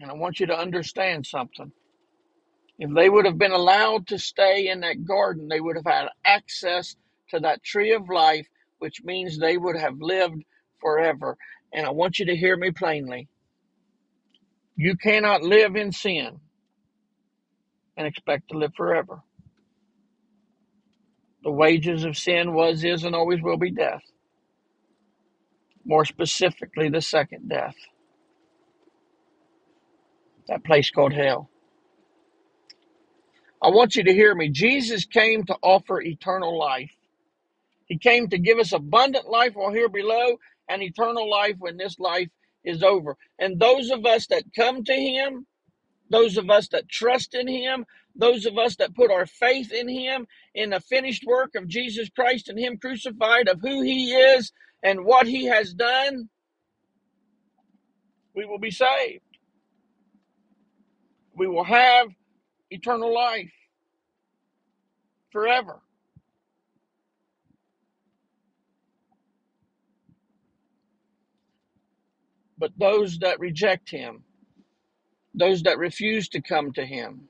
And 0.00 0.10
I 0.10 0.14
want 0.14 0.40
you 0.40 0.46
to 0.46 0.58
understand 0.58 1.26
something. 1.26 1.72
If 2.78 2.94
they 2.94 3.10
would 3.10 3.26
have 3.26 3.38
been 3.38 3.52
allowed 3.52 4.06
to 4.08 4.18
stay 4.18 4.68
in 4.68 4.80
that 4.80 5.04
garden, 5.04 5.48
they 5.48 5.60
would 5.60 5.76
have 5.76 5.86
had 5.86 6.08
access 6.24 6.96
to 7.30 7.40
that 7.40 7.62
tree 7.62 7.92
of 7.92 8.08
life, 8.08 8.46
which 8.78 9.02
means 9.04 9.38
they 9.38 9.58
would 9.58 9.76
have 9.76 9.96
lived 10.00 10.42
forever. 10.80 11.36
And 11.72 11.84
I 11.86 11.90
want 11.90 12.18
you 12.18 12.26
to 12.26 12.36
hear 12.36 12.56
me 12.56 12.70
plainly. 12.70 13.28
You 14.76 14.96
cannot 14.96 15.42
live 15.42 15.76
in 15.76 15.92
sin 15.92 16.38
and 17.96 18.06
expect 18.06 18.50
to 18.50 18.58
live 18.58 18.72
forever. 18.76 19.22
The 21.42 21.50
wages 21.50 22.04
of 22.04 22.16
sin 22.16 22.54
was, 22.54 22.84
is, 22.84 23.04
and 23.04 23.14
always 23.14 23.42
will 23.42 23.58
be 23.58 23.72
death. 23.72 24.02
More 25.84 26.04
specifically, 26.04 26.90
the 26.90 27.02
second 27.02 27.48
death, 27.48 27.76
that 30.48 30.64
place 30.64 30.90
called 30.90 31.12
hell. 31.14 31.50
I 33.62 33.70
want 33.70 33.96
you 33.96 34.04
to 34.04 34.12
hear 34.14 34.34
me. 34.34 34.50
Jesus 34.50 35.04
came 35.04 35.44
to 35.44 35.56
offer 35.62 36.00
eternal 36.00 36.58
life. 36.58 36.92
He 37.86 37.98
came 37.98 38.28
to 38.28 38.38
give 38.38 38.58
us 38.58 38.72
abundant 38.72 39.28
life 39.28 39.54
while 39.54 39.72
here 39.72 39.88
below 39.88 40.38
and 40.68 40.82
eternal 40.82 41.28
life 41.30 41.56
when 41.58 41.76
this 41.76 41.98
life 41.98 42.28
is 42.64 42.82
over. 42.82 43.16
And 43.38 43.60
those 43.60 43.90
of 43.90 44.06
us 44.06 44.26
that 44.28 44.44
come 44.56 44.84
to 44.84 44.94
Him, 44.94 45.46
those 46.10 46.36
of 46.36 46.50
us 46.50 46.68
that 46.68 46.88
trust 46.88 47.34
in 47.34 47.48
Him, 47.48 47.86
those 48.16 48.46
of 48.46 48.58
us 48.58 48.76
that 48.76 48.94
put 48.94 49.10
our 49.10 49.26
faith 49.26 49.72
in 49.72 49.88
Him, 49.88 50.26
in 50.54 50.70
the 50.70 50.80
finished 50.80 51.24
work 51.26 51.54
of 51.56 51.68
Jesus 51.68 52.10
Christ 52.10 52.48
and 52.48 52.58
Him 52.58 52.78
crucified, 52.78 53.48
of 53.48 53.60
who 53.62 53.82
He 53.82 54.12
is 54.14 54.52
and 54.82 55.04
what 55.04 55.26
He 55.26 55.46
has 55.46 55.74
done, 55.74 56.28
we 58.34 58.44
will 58.46 58.58
be 58.58 58.70
saved. 58.70 59.22
We 61.36 61.46
will 61.48 61.64
have 61.64 62.08
eternal 62.70 63.14
life 63.14 63.52
forever. 65.32 65.80
But 72.58 72.72
those 72.78 73.18
that 73.20 73.40
reject 73.40 73.90
him, 73.90 74.24
those 75.34 75.62
that 75.64 75.78
refuse 75.78 76.28
to 76.30 76.40
come 76.40 76.72
to 76.72 76.84
him, 76.84 77.28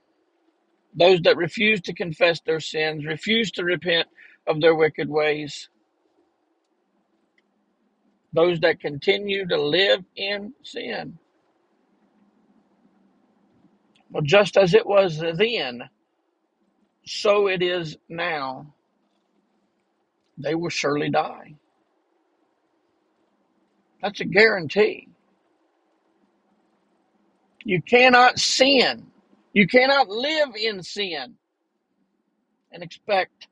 those 0.94 1.20
that 1.22 1.36
refuse 1.36 1.80
to 1.82 1.94
confess 1.94 2.40
their 2.40 2.60
sins, 2.60 3.06
refuse 3.06 3.50
to 3.52 3.64
repent 3.64 4.08
of 4.46 4.60
their 4.60 4.74
wicked 4.74 5.08
ways, 5.08 5.68
those 8.38 8.60
that 8.60 8.78
continue 8.78 9.48
to 9.48 9.60
live 9.60 10.04
in 10.14 10.54
sin. 10.62 11.18
Well, 14.10 14.22
just 14.22 14.56
as 14.56 14.74
it 14.74 14.86
was 14.86 15.18
then, 15.18 15.82
so 17.04 17.48
it 17.48 17.62
is 17.62 17.96
now. 18.08 18.74
They 20.38 20.54
will 20.54 20.68
surely 20.70 21.10
die. 21.10 21.56
That's 24.00 24.20
a 24.20 24.24
guarantee. 24.24 25.08
You 27.64 27.82
cannot 27.82 28.38
sin. 28.38 29.08
You 29.52 29.66
cannot 29.66 30.08
live 30.08 30.50
in 30.54 30.84
sin 30.84 31.34
and 32.70 32.84
expect 32.84 33.47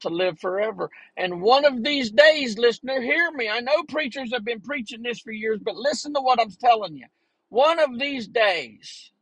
to 0.00 0.08
live 0.08 0.38
forever. 0.38 0.90
And 1.16 1.42
one 1.42 1.64
of 1.64 1.84
these 1.84 2.10
days, 2.10 2.58
listener, 2.58 3.00
hear 3.00 3.30
me. 3.32 3.48
I 3.48 3.60
know 3.60 3.82
preachers 3.88 4.32
have 4.32 4.44
been 4.44 4.60
preaching 4.60 5.02
this 5.02 5.20
for 5.20 5.32
years, 5.32 5.60
but 5.62 5.76
listen 5.76 6.14
to 6.14 6.20
what 6.20 6.40
I'm 6.40 6.50
telling 6.50 6.96
you. 6.96 7.06
One 7.48 7.78
of 7.80 7.98
these 7.98 8.28
days, 8.28 9.12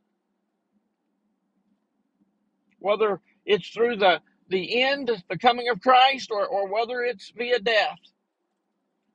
whether 2.79 3.21
it's 3.45 3.69
through 3.69 3.97
the, 3.97 4.21
the 4.49 4.83
end, 4.83 5.11
the 5.29 5.37
coming 5.37 5.69
of 5.69 5.81
Christ, 5.81 6.31
or, 6.31 6.45
or 6.45 6.67
whether 6.67 7.01
it's 7.01 7.31
via 7.35 7.59
death, 7.59 7.99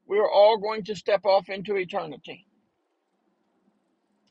we're 0.07 0.31
all 0.31 0.59
going 0.59 0.85
to 0.85 0.96
step 0.96 1.25
off 1.25 1.48
into 1.48 1.77
eternity. 1.77 2.46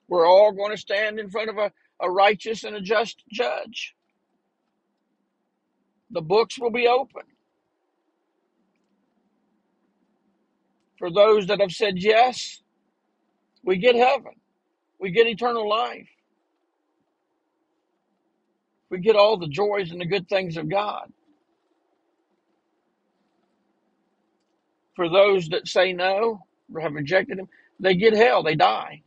We're 0.08 0.28
all 0.28 0.52
going 0.52 0.72
to 0.72 0.78
stand 0.78 1.20
in 1.20 1.30
front 1.30 1.50
of 1.50 1.58
a, 1.58 1.72
a 2.02 2.10
righteous 2.12 2.64
and 2.64 2.76
a 2.76 2.82
just 2.82 3.24
judge. 3.32 3.96
The 6.12 6.22
books 6.22 6.60
will 6.60 6.72
be 6.72 6.88
open. 6.88 7.24
For 11.00 11.12
those 11.12 11.48
that 11.48 11.62
have 11.62 11.72
said 11.72 11.96
yes, 11.98 12.62
we 13.64 13.78
get 13.78 13.96
heaven. 13.96 14.34
We 15.00 15.12
get 15.12 15.28
eternal 15.28 15.70
life. 15.70 16.10
We 18.90 19.00
get 19.00 19.16
all 19.18 19.38
the 19.38 19.48
joys 19.50 19.92
and 19.92 20.02
the 20.02 20.06
good 20.06 20.30
things 20.30 20.58
of 20.58 20.70
God. 20.70 21.12
For 24.96 25.10
those 25.10 25.50
that 25.50 25.68
say 25.68 25.94
no 25.94 26.46
or 26.74 26.82
have 26.82 26.94
rejected 26.94 27.40
Him, 27.40 27.50
they 27.80 27.96
get 27.96 28.16
hell. 28.16 28.44
They 28.44 28.56
die. 28.56 29.04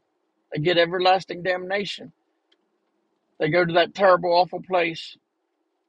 They 0.52 0.60
get 0.60 0.78
everlasting 0.78 1.42
damnation. 1.42 2.12
They 3.40 3.50
go 3.50 3.64
to 3.64 3.74
that 3.74 3.94
terrible, 3.94 4.32
awful 4.32 4.62
place 4.62 5.16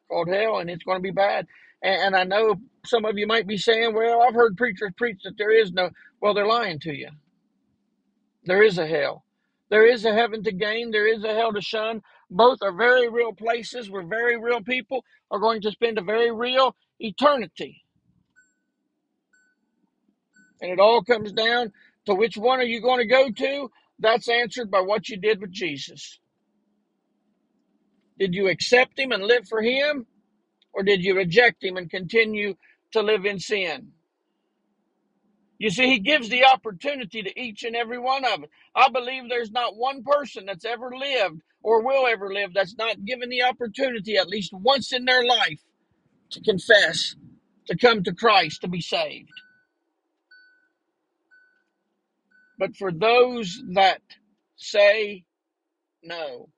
called 0.09 0.29
hell, 0.29 0.59
and 0.59 0.69
it's 0.69 0.83
going 0.83 0.97
to 0.97 1.03
be 1.03 1.11
bad. 1.11 1.47
And, 1.81 2.15
and 2.15 2.15
I 2.15 2.23
know 2.23 2.55
some 2.85 3.05
of 3.05 3.17
you 3.17 3.27
might 3.27 3.47
be 3.47 3.57
saying, 3.57 3.93
well, 3.93 4.21
I've 4.21 4.35
heard 4.35 4.57
preachers 4.57 4.91
preach 4.97 5.21
that 5.23 5.37
there 5.37 5.51
is 5.51 5.71
no, 5.71 5.89
well, 6.21 6.33
they're 6.33 6.47
lying 6.47 6.79
to 6.81 6.93
you. 6.93 7.09
There 8.45 8.63
is 8.63 8.77
a 8.77 8.87
hell. 8.87 9.23
There 9.69 9.85
is 9.85 10.05
a 10.05 10.13
heaven 10.13 10.43
to 10.43 10.51
gain. 10.51 10.91
There 10.91 11.07
is 11.07 11.23
a 11.23 11.33
hell 11.33 11.53
to 11.53 11.61
shun. 11.61 12.01
Both 12.29 12.59
are 12.61 12.71
very 12.71 13.09
real 13.09 13.33
places 13.33 13.89
where 13.89 14.03
very 14.03 14.37
real 14.39 14.61
people 14.61 15.03
are 15.31 15.39
going 15.39 15.61
to 15.61 15.71
spend 15.71 15.97
a 15.97 16.03
very 16.03 16.31
real 16.31 16.75
eternity. 16.99 17.83
And 20.61 20.71
it 20.71 20.79
all 20.79 21.03
comes 21.03 21.31
down 21.31 21.71
to 22.05 22.15
which 22.15 22.37
one 22.37 22.59
are 22.59 22.63
you 22.63 22.81
going 22.81 22.99
to 22.99 23.07
go 23.07 23.29
to? 23.29 23.71
That's 23.99 24.29
answered 24.29 24.71
by 24.71 24.81
what 24.81 25.09
you 25.09 25.17
did 25.17 25.41
with 25.41 25.51
Jesus. 25.51 26.19
Did 28.19 28.35
you 28.35 28.49
accept 28.49 28.99
him 28.99 29.11
and 29.11 29.23
live 29.23 29.47
for 29.47 29.61
him? 29.61 30.07
Or 30.73 30.83
did 30.83 31.03
you 31.03 31.15
reject 31.17 31.63
him 31.63 31.77
and 31.77 31.89
continue 31.89 32.55
to 32.93 33.01
live 33.01 33.25
in 33.25 33.39
sin? 33.39 33.91
You 35.59 35.69
see, 35.69 35.87
he 35.87 35.99
gives 35.99 36.29
the 36.29 36.45
opportunity 36.45 37.23
to 37.23 37.39
each 37.41 37.63
and 37.63 37.75
every 37.75 37.99
one 37.99 38.25
of 38.25 38.43
us. 38.43 38.49
I 38.75 38.89
believe 38.89 39.29
there's 39.29 39.51
not 39.51 39.77
one 39.77 40.03
person 40.03 40.45
that's 40.45 40.65
ever 40.65 40.91
lived 40.95 41.41
or 41.63 41.83
will 41.83 42.07
ever 42.07 42.33
live 42.33 42.53
that's 42.53 42.75
not 42.77 43.05
given 43.05 43.29
the 43.29 43.43
opportunity 43.43 44.17
at 44.17 44.27
least 44.29 44.53
once 44.53 44.93
in 44.93 45.05
their 45.05 45.25
life 45.25 45.61
to 46.31 46.41
confess, 46.41 47.15
to 47.67 47.77
come 47.77 48.03
to 48.03 48.13
Christ, 48.13 48.61
to 48.61 48.69
be 48.69 48.81
saved. 48.81 49.31
But 52.59 52.75
for 52.77 52.91
those 52.91 53.61
that 53.73 54.01
say 54.57 55.25
no, 56.03 56.49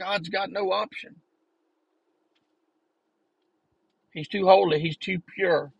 God's 0.00 0.30
got 0.30 0.52
no 0.52 0.72
option. 0.72 1.16
He's 4.12 4.28
too 4.28 4.46
holy, 4.46 4.80
He's 4.80 4.98
too 4.98 5.20
pure 5.36 5.72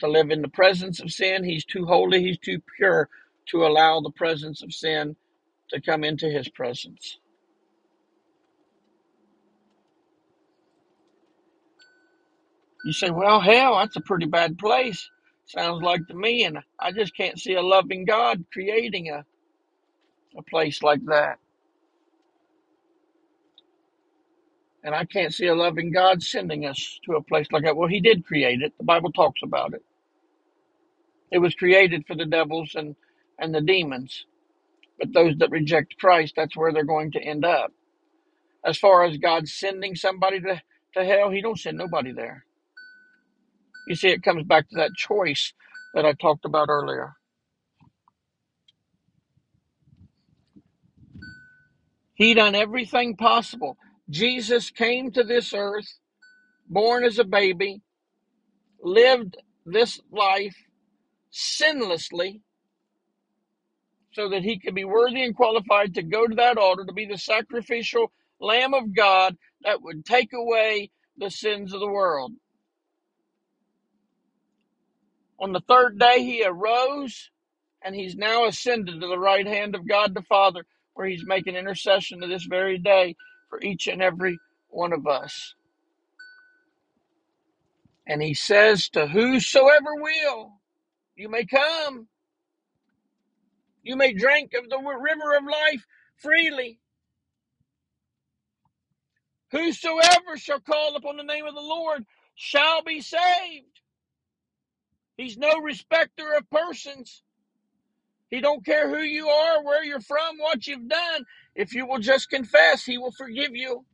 to 0.00 0.08
live 0.08 0.30
in 0.30 0.42
the 0.42 0.48
presence 0.48 1.00
of 1.00 1.12
sin. 1.12 1.44
He's 1.44 1.64
too 1.64 1.86
holy, 1.86 2.22
He's 2.22 2.38
too 2.38 2.62
pure 2.76 3.08
to 3.48 3.66
allow 3.66 4.00
the 4.00 4.10
presence 4.10 4.62
of 4.62 4.74
sin 4.74 5.16
to 5.70 5.80
come 5.80 6.04
into 6.04 6.28
His 6.30 6.48
presence. 6.48 7.18
You 12.84 12.92
say, 12.92 13.10
well, 13.10 13.40
hell, 13.40 13.76
that's 13.78 13.96
a 13.96 14.00
pretty 14.02 14.26
bad 14.26 14.58
place. 14.58 15.10
Sounds 15.46 15.82
like 15.82 16.06
to 16.08 16.14
me, 16.14 16.44
and 16.44 16.58
I 16.80 16.92
just 16.92 17.16
can't 17.16 17.38
see 17.38 17.54
a 17.54 17.62
loving 17.62 18.04
God 18.06 18.44
creating 18.52 19.10
a, 19.10 19.24
a 20.38 20.42
place 20.42 20.82
like 20.82 21.04
that. 21.06 21.38
And 24.86 24.96
I 24.96 25.06
can't 25.06 25.34
see 25.34 25.48
a 25.48 25.56
loving 25.56 25.92
God 25.92 26.22
sending 26.24 26.66
us 26.66 27.00
to 27.06 27.16
a 27.16 27.22
place 27.24 27.48
like 27.52 27.64
that. 27.64 27.76
Well, 27.76 27.90
He 27.90 28.00
did 28.00 28.26
create 28.26 28.62
it. 28.62 28.74
The 28.78 28.84
Bible 28.84 29.12
talks 29.12 29.42
about 29.44 29.74
it. 29.74 29.84
It 31.32 31.38
was 31.40 31.54
created 31.54 32.06
for 32.06 32.16
the 32.16 32.26
devils 32.26 32.72
and, 32.76 32.96
and 33.38 33.54
the 33.54 33.62
demons. 33.62 34.26
But 34.98 35.12
those 35.14 35.36
that 35.38 35.50
reject 35.50 35.98
Christ, 35.98 36.34
that's 36.36 36.56
where 36.56 36.72
they're 36.72 36.84
going 36.84 37.12
to 37.12 37.20
end 37.22 37.44
up. 37.44 37.72
As 38.64 38.78
far 38.78 39.04
as 39.04 39.18
God 39.18 39.48
sending 39.48 39.96
somebody 39.96 40.40
to, 40.40 40.62
to 40.96 41.04
hell, 41.04 41.30
He 41.30 41.42
don't 41.42 41.60
send 41.60 41.78
nobody 41.78 42.12
there. 42.12 42.46
You 43.88 43.96
see, 43.96 44.10
it 44.10 44.22
comes 44.24 44.44
back 44.44 44.68
to 44.70 44.76
that 44.76 44.94
choice 44.94 45.54
that 45.94 46.06
I 46.06 46.14
talked 46.14 46.46
about 46.46 46.70
earlier. 46.70 47.14
He 52.14 52.34
done 52.34 52.54
everything 52.54 53.16
possible 53.16 53.78
Jesus 54.10 54.70
came 54.70 55.10
to 55.12 55.24
this 55.24 55.52
earth, 55.54 55.88
born 56.68 57.04
as 57.04 57.18
a 57.18 57.24
baby, 57.24 57.82
lived 58.82 59.36
this 59.64 60.00
life 60.12 60.56
sinlessly 61.32 62.40
so 64.12 64.30
that 64.30 64.42
he 64.44 64.58
could 64.58 64.74
be 64.74 64.84
worthy 64.84 65.22
and 65.22 65.36
qualified 65.36 65.94
to 65.94 66.02
go 66.02 66.26
to 66.26 66.34
that 66.36 66.58
altar 66.58 66.84
to 66.84 66.92
be 66.92 67.06
the 67.06 67.18
sacrificial 67.18 68.12
Lamb 68.40 68.74
of 68.74 68.94
God 68.94 69.36
that 69.62 69.82
would 69.82 70.04
take 70.04 70.32
away 70.32 70.90
the 71.18 71.30
sins 71.30 71.72
of 71.74 71.80
the 71.80 71.88
world. 71.88 72.32
On 75.38 75.52
the 75.52 75.60
third 75.68 75.98
day, 75.98 76.22
he 76.24 76.44
arose 76.44 77.30
and 77.82 77.94
he's 77.94 78.16
now 78.16 78.46
ascended 78.46 79.00
to 79.00 79.06
the 79.06 79.18
right 79.18 79.46
hand 79.46 79.74
of 79.74 79.88
God 79.88 80.14
the 80.14 80.22
Father, 80.22 80.64
where 80.94 81.06
he's 81.06 81.26
making 81.26 81.56
intercession 81.56 82.20
to 82.20 82.26
this 82.26 82.44
very 82.44 82.78
day 82.78 83.14
for 83.50 83.60
each 83.62 83.86
and 83.88 84.02
every 84.02 84.38
one 84.68 84.92
of 84.92 85.06
us. 85.06 85.54
And 88.06 88.22
he 88.22 88.34
says 88.34 88.88
to 88.90 89.06
whosoever 89.08 89.96
will, 89.96 90.52
you 91.16 91.28
may 91.28 91.44
come. 91.46 92.08
You 93.82 93.96
may 93.96 94.14
drink 94.14 94.52
of 94.54 94.68
the 94.70 94.78
river 94.78 95.36
of 95.38 95.44
life 95.44 95.84
freely. 96.16 96.80
Whosoever 99.52 100.36
shall 100.36 100.60
call 100.60 100.96
upon 100.96 101.16
the 101.16 101.24
name 101.24 101.46
of 101.46 101.54
the 101.54 101.60
Lord 101.60 102.04
shall 102.34 102.82
be 102.82 103.00
saved. 103.00 103.80
He's 105.16 105.38
no 105.38 105.60
respecter 105.60 106.34
of 106.36 106.50
persons. 106.50 107.22
He 108.30 108.40
don't 108.40 108.64
care 108.64 108.88
who 108.88 109.02
you 109.02 109.28
are, 109.28 109.64
where 109.64 109.84
you're 109.84 110.00
from, 110.00 110.38
what 110.38 110.66
you've 110.66 110.88
done. 110.88 111.24
If 111.56 111.74
you 111.74 111.86
will 111.88 112.00
just 112.00 112.30
confess, 112.30 112.84
he 112.86 112.98
will 112.98 113.12
forgive 113.12 113.56
you. 113.56 113.86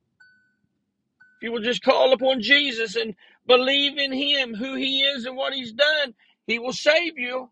If 1.39 1.45
you 1.45 1.53
will 1.53 1.63
just 1.63 1.83
call 1.83 2.13
upon 2.13 2.43
Jesus 2.43 2.97
and 2.97 3.15
believe 3.47 3.99
in 3.99 4.13
him, 4.13 4.55
who 4.55 4.75
he 4.77 5.03
is 5.03 5.27
and 5.27 5.37
what 5.37 5.55
he's 5.55 5.73
done, 5.73 6.15
he 6.47 6.59
will 6.59 6.75
save 6.75 7.19
you. 7.19 7.51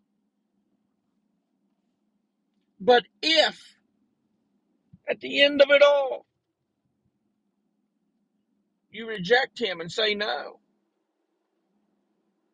But 2.81 3.05
if 3.23 3.77
at 5.09 5.20
the 5.20 5.42
end 5.42 5.62
of 5.62 5.70
it 5.70 5.83
all 5.83 6.27
you 8.92 9.09
reject 9.09 9.61
him 9.61 9.81
and 9.81 9.92
say 9.92 10.14
no, 10.14 10.61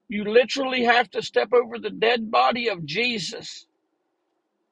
you 0.09 0.25
literally 0.25 0.85
have 0.85 1.11
to 1.13 1.23
step 1.23 1.51
over 1.53 1.79
the 1.79 1.91
dead 1.91 2.31
body 2.31 2.69
of 2.69 2.85
Jesus. 2.87 3.67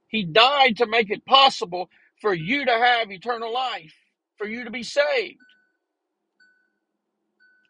He 0.09 0.25
died 0.25 0.79
to 0.79 0.87
make 0.87 1.11
it 1.11 1.27
possible 1.27 1.91
for 2.25 2.35
you 2.35 2.65
to 2.65 2.73
have 2.73 3.13
eternal 3.13 3.53
life, 3.55 3.95
for 4.39 4.49
you 4.49 4.65
to 4.65 4.73
be 4.73 4.83
saved. 4.83 5.39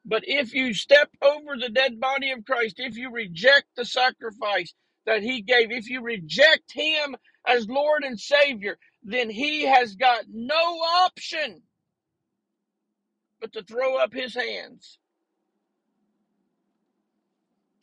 But 0.07 0.23
if 0.29 0.55
you 0.55 0.73
step 0.75 1.11
over 1.21 1.57
the 1.59 1.71
dead 1.71 2.01
body 2.01 2.31
of 2.31 2.47
Christ, 2.47 2.77
if 2.79 2.97
you 2.97 3.11
reject 3.11 3.67
the 3.77 3.85
sacrifice 3.85 4.73
that 5.07 5.25
he 5.25 5.43
gave, 5.43 5.73
if 5.73 5.90
you 5.90 6.03
reject 6.03 6.73
him 6.73 7.17
as 7.49 7.69
Lord 7.69 8.05
and 8.05 8.21
Savior, 8.21 8.79
then 9.03 9.29
he 9.29 9.67
has 9.67 9.97
got 9.97 10.27
no 10.33 10.55
option 10.55 11.62
but 13.40 13.53
to 13.55 13.64
throw 13.64 13.97
up 13.97 14.14
his 14.14 14.37
hands. 14.37 15.01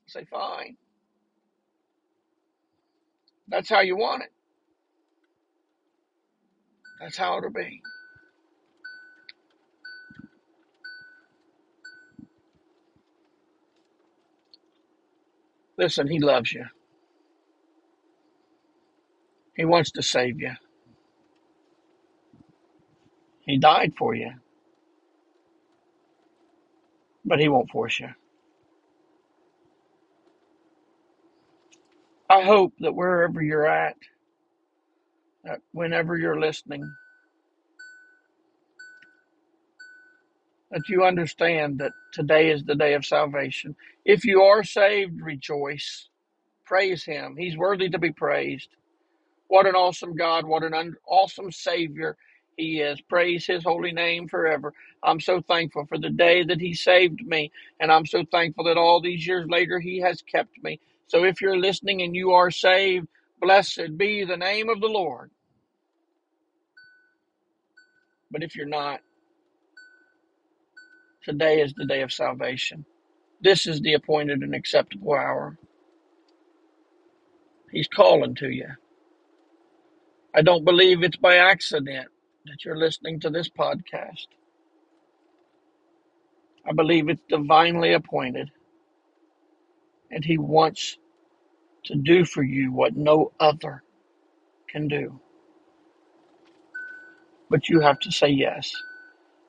Say, 0.08 0.26
fine. 0.26 0.78
That's 3.50 3.70
how 3.70 3.82
you 3.82 3.98
want 3.98 4.24
it. 4.24 4.41
That's 7.02 7.18
how 7.18 7.40
it'll 7.40 7.52
be. 7.52 7.82
Listen, 15.78 16.08
he 16.08 16.20
loves 16.20 16.54
you. 16.54 16.66
He 19.56 19.66
wants 19.66 19.92
to 19.94 20.04
save 20.04 20.42
you. 20.42 20.54
He 23.42 23.58
died 23.58 23.94
for 23.98 24.16
you. 24.16 24.32
But 27.26 27.40
he 27.40 27.50
won't 27.50 27.72
force 27.72 28.00
you. 28.00 28.10
I 32.30 32.44
hope 32.44 32.74
that 32.80 32.96
wherever 32.96 33.42
you're 33.44 33.68
at, 33.68 33.98
that 35.46 35.62
whenever 35.74 36.18
you're 36.18 36.40
listening, 36.40 36.84
that 40.72 40.90
you 40.90 41.04
understand 41.06 41.80
that 41.80 41.94
today 42.14 42.52
is 42.52 42.64
the 42.64 42.76
day 42.76 42.94
of 42.96 43.06
salvation. 43.06 43.76
If 44.06 44.26
you 44.26 44.44
are 44.44 44.64
saved, 44.64 45.22
rejoice. 45.22 46.10
Praise 46.66 47.04
him. 47.06 47.36
He's 47.38 47.58
worthy 47.58 47.90
to 47.90 48.00
be 48.00 48.12
praised. 48.12 48.70
What 49.50 49.68
an 49.68 49.76
awesome 49.76 50.16
God. 50.16 50.46
What 50.46 50.64
an 50.64 50.74
un- 50.74 50.96
awesome 51.08 51.52
Savior 51.52 52.18
he 52.58 52.82
is. 52.82 53.02
Praise 53.02 53.46
his 53.48 53.64
holy 53.64 53.94
name 53.94 54.28
forever. 54.28 54.74
I'm 55.04 55.20
so 55.22 55.42
thankful 55.42 55.86
for 55.88 56.00
the 56.00 56.10
day 56.12 56.44
that 56.46 56.62
he 56.62 56.74
saved 56.74 57.26
me. 57.26 57.52
And 57.80 57.92
I'm 57.92 58.08
so 58.08 58.26
thankful 58.32 58.66
that 58.66 58.78
all 58.78 59.02
these 59.02 59.28
years 59.28 59.48
later 59.50 59.80
he 59.80 60.00
has 60.02 60.24
kept 60.24 60.52
me. 60.64 60.80
So 61.08 61.26
if 61.26 61.42
you're 61.42 61.60
listening 61.60 62.02
and 62.02 62.16
you 62.16 62.32
are 62.32 62.52
saved, 62.52 63.08
blessed 63.42 63.98
be 63.98 64.24
the 64.26 64.38
name 64.38 64.70
of 64.70 64.82
the 64.82 64.88
Lord. 64.88 65.32
But 68.32 68.44
if 68.44 68.56
you're 68.56 68.68
not, 68.68 69.02
today 71.24 71.62
is 71.62 71.74
the 71.74 71.86
day 71.86 72.02
of 72.02 72.14
salvation. 72.14 72.86
This 73.42 73.68
is 73.68 73.82
the 73.82 73.94
appointed 73.94 74.42
and 74.42 74.56
acceptable 74.56 75.14
hour. 75.14 75.58
He's 77.72 77.88
calling 77.88 78.36
to 78.36 78.50
you. 78.50 78.68
I 80.36 80.42
don't 80.42 80.66
believe 80.66 81.04
it's 81.04 81.18
by 81.18 81.38
accident 81.38 82.08
that 82.46 82.64
you're 82.66 82.78
listening 82.78 83.20
to 83.22 83.30
this 83.30 83.50
podcast. 83.50 84.28
I 86.66 86.74
believe 86.74 87.10
it's 87.10 87.22
divinely 87.30 87.94
appointed. 87.94 88.52
And 90.12 90.24
He 90.24 90.38
wants 90.38 90.98
to 91.86 91.96
do 91.96 92.26
for 92.26 92.44
you 92.44 92.72
what 92.74 92.96
no 92.96 93.34
other 93.40 93.84
can 94.70 94.88
do. 94.88 95.20
But 97.50 97.70
you 97.70 97.82
have 97.82 98.00
to 98.02 98.12
say 98.12 98.30
yes. 98.30 98.72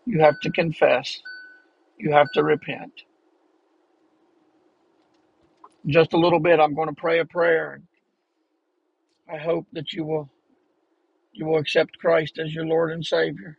You 0.07 0.21
have 0.23 0.41
to 0.43 0.51
confess. 0.53 1.21
You 1.99 2.13
have 2.13 2.31
to 2.35 2.45
repent. 2.45 2.93
Just 5.87 6.15
a 6.15 6.19
little 6.19 6.41
bit, 6.41 6.61
I'm 6.61 6.75
going 6.75 6.89
to 6.89 6.95
pray 7.01 7.21
a 7.21 7.25
prayer. 7.27 7.83
I 9.33 9.39
hope 9.39 9.67
that 9.75 9.93
you 9.93 10.05
will 10.05 10.31
you 11.33 11.47
will 11.47 11.59
accept 11.59 11.99
Christ 11.99 12.39
as 12.39 12.55
your 12.55 12.67
Lord 12.67 12.93
and 12.93 13.05
Savior. 13.07 13.59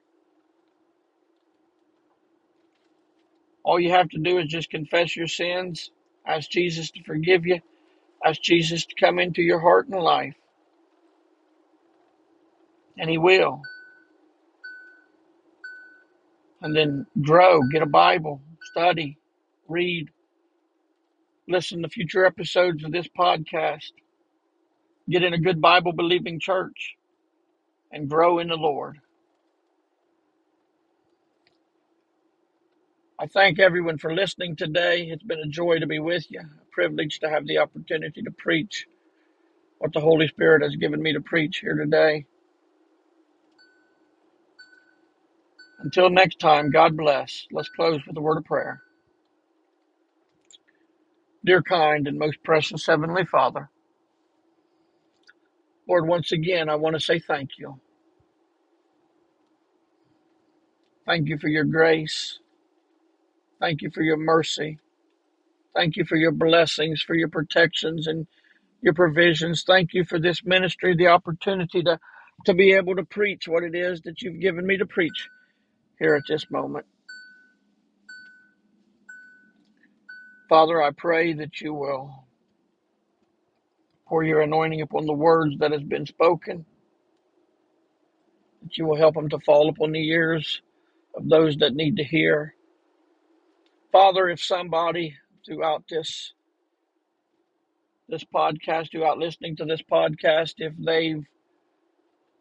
All 3.64 3.80
you 3.80 3.92
have 3.92 4.10
to 4.10 4.20
do 4.20 4.40
is 4.40 4.48
just 4.48 4.70
confess 4.72 5.16
your 5.16 5.28
sins, 5.28 5.92
ask 6.28 6.50
Jesus 6.50 6.92
to 6.92 7.04
forgive 7.04 7.46
you, 7.46 7.62
ask 8.26 8.42
Jesus 8.42 8.86
to 8.86 8.96
come 8.96 9.20
into 9.20 9.42
your 9.42 9.60
heart 9.60 9.88
and 9.88 10.02
life, 10.02 10.36
and 12.98 13.10
He 13.10 13.18
will. 13.18 13.62
And 16.62 16.76
then 16.76 17.06
grow, 17.22 17.62
get 17.72 17.82
a 17.82 17.88
Bible, 17.88 18.42
study, 18.72 19.18
read, 19.68 20.10
listen 21.48 21.82
to 21.84 21.90
future 21.90 22.26
episodes 22.26 22.84
of 22.84 22.92
this 22.92 23.08
podcast, 23.18 23.92
get 25.10 25.24
in 25.24 25.34
a 25.34 25.40
good 25.40 25.62
Bible 25.62 25.94
believing 25.94 26.40
church, 26.40 26.96
and 27.92 28.10
grow 28.10 28.40
in 28.40 28.48
the 28.50 28.56
Lord. 28.56 29.00
I 33.20 33.28
thank 33.28 33.60
everyone 33.60 33.98
for 33.98 34.14
listening 34.14 34.56
today. 34.56 35.04
It's 35.10 35.24
been 35.24 35.40
a 35.40 35.48
joy 35.48 35.80
to 35.80 35.88
be 35.88 36.00
with 36.00 36.30
you, 36.30 36.42
privilege 36.74 37.20
to 37.22 37.30
have 37.30 37.48
the 37.48 37.60
opportunity 37.60 38.24
to 38.24 38.32
preach 38.32 38.88
what 39.80 39.94
the 39.94 40.02
Holy 40.02 40.28
Spirit 40.30 40.64
has 40.64 40.76
given 40.78 41.02
me 41.04 41.14
to 41.14 41.22
preach 41.22 41.60
here 41.60 41.76
today. 41.76 42.26
Until 45.80 46.10
next 46.10 46.40
time, 46.40 46.72
God 46.72 46.98
bless. 46.98 47.48
Let's 47.52 47.70
close 47.70 48.02
with 48.08 48.18
a 48.18 48.22
word 48.22 48.38
of 48.40 48.46
prayer. 48.46 48.82
Dear 51.46 51.62
kind 51.64 52.08
and 52.08 52.20
most 52.20 52.44
precious 52.44 52.86
Heavenly 52.88 53.26
Father, 53.26 53.70
Lord, 55.88 56.08
once 56.08 56.32
again, 56.34 56.70
I 56.70 56.76
want 56.76 56.96
to 56.96 57.02
say 57.02 57.20
thank 57.20 57.52
you. 57.60 57.80
Thank 61.06 61.30
you 61.30 61.38
for 61.40 61.50
your 61.50 61.66
grace. 61.66 62.40
Thank 63.62 63.82
you 63.82 63.92
for 63.92 64.04
your 64.04 64.18
mercy. 64.18 64.80
Thank 65.76 65.98
you 65.98 66.06
for 66.06 66.18
your 66.18 66.32
blessings, 66.34 67.02
for 67.04 67.16
your 67.16 67.30
protections 67.30 68.08
and 68.08 68.28
your 68.82 68.94
provisions. 68.94 69.64
Thank 69.66 69.94
you 69.94 70.06
for 70.06 70.20
this 70.20 70.44
ministry, 70.46 70.96
the 70.96 71.08
opportunity 71.10 71.84
to, 71.84 72.00
to 72.46 72.56
be 72.56 72.74
able 72.74 72.96
to 72.98 73.06
preach 73.06 73.48
what 73.48 73.64
it 73.64 73.76
is 73.76 74.02
that 74.04 74.22
you've 74.22 74.42
given 74.42 74.68
me 74.68 74.78
to 74.78 74.88
preach 74.88 75.30
here 76.00 76.16
at 76.16 76.24
this 76.30 76.46
moment. 76.52 76.86
Father, 80.50 80.82
I 80.82 80.92
pray 80.92 81.34
that 81.34 81.62
you 81.62 81.74
will 81.74 82.26
pour 84.08 84.24
your 84.24 84.42
anointing 84.42 84.82
upon 84.82 85.06
the 85.08 85.14
words 85.14 85.58
that 85.60 85.72
has 85.72 85.84
been 85.84 86.06
spoken, 86.06 86.66
that 88.64 88.78
you 88.78 88.86
will 88.86 88.98
help 88.98 89.16
them 89.16 89.30
to 89.30 89.40
fall 89.40 89.70
upon 89.70 89.92
the 89.94 90.08
ears 90.10 90.62
of 91.16 91.30
those 91.30 91.58
that 91.58 91.76
need 91.76 91.98
to 91.98 92.04
hear. 92.06 92.56
Father, 93.92 94.30
if 94.30 94.44
somebody 94.44 95.16
throughout 95.46 95.84
this 95.90 96.34
this 98.10 98.24
podcast, 98.26 98.92
throughout 98.92 99.18
listening 99.18 99.56
to 99.56 99.66
this 99.66 99.82
podcast, 99.82 100.56
if 100.58 100.74
they've 100.78 101.24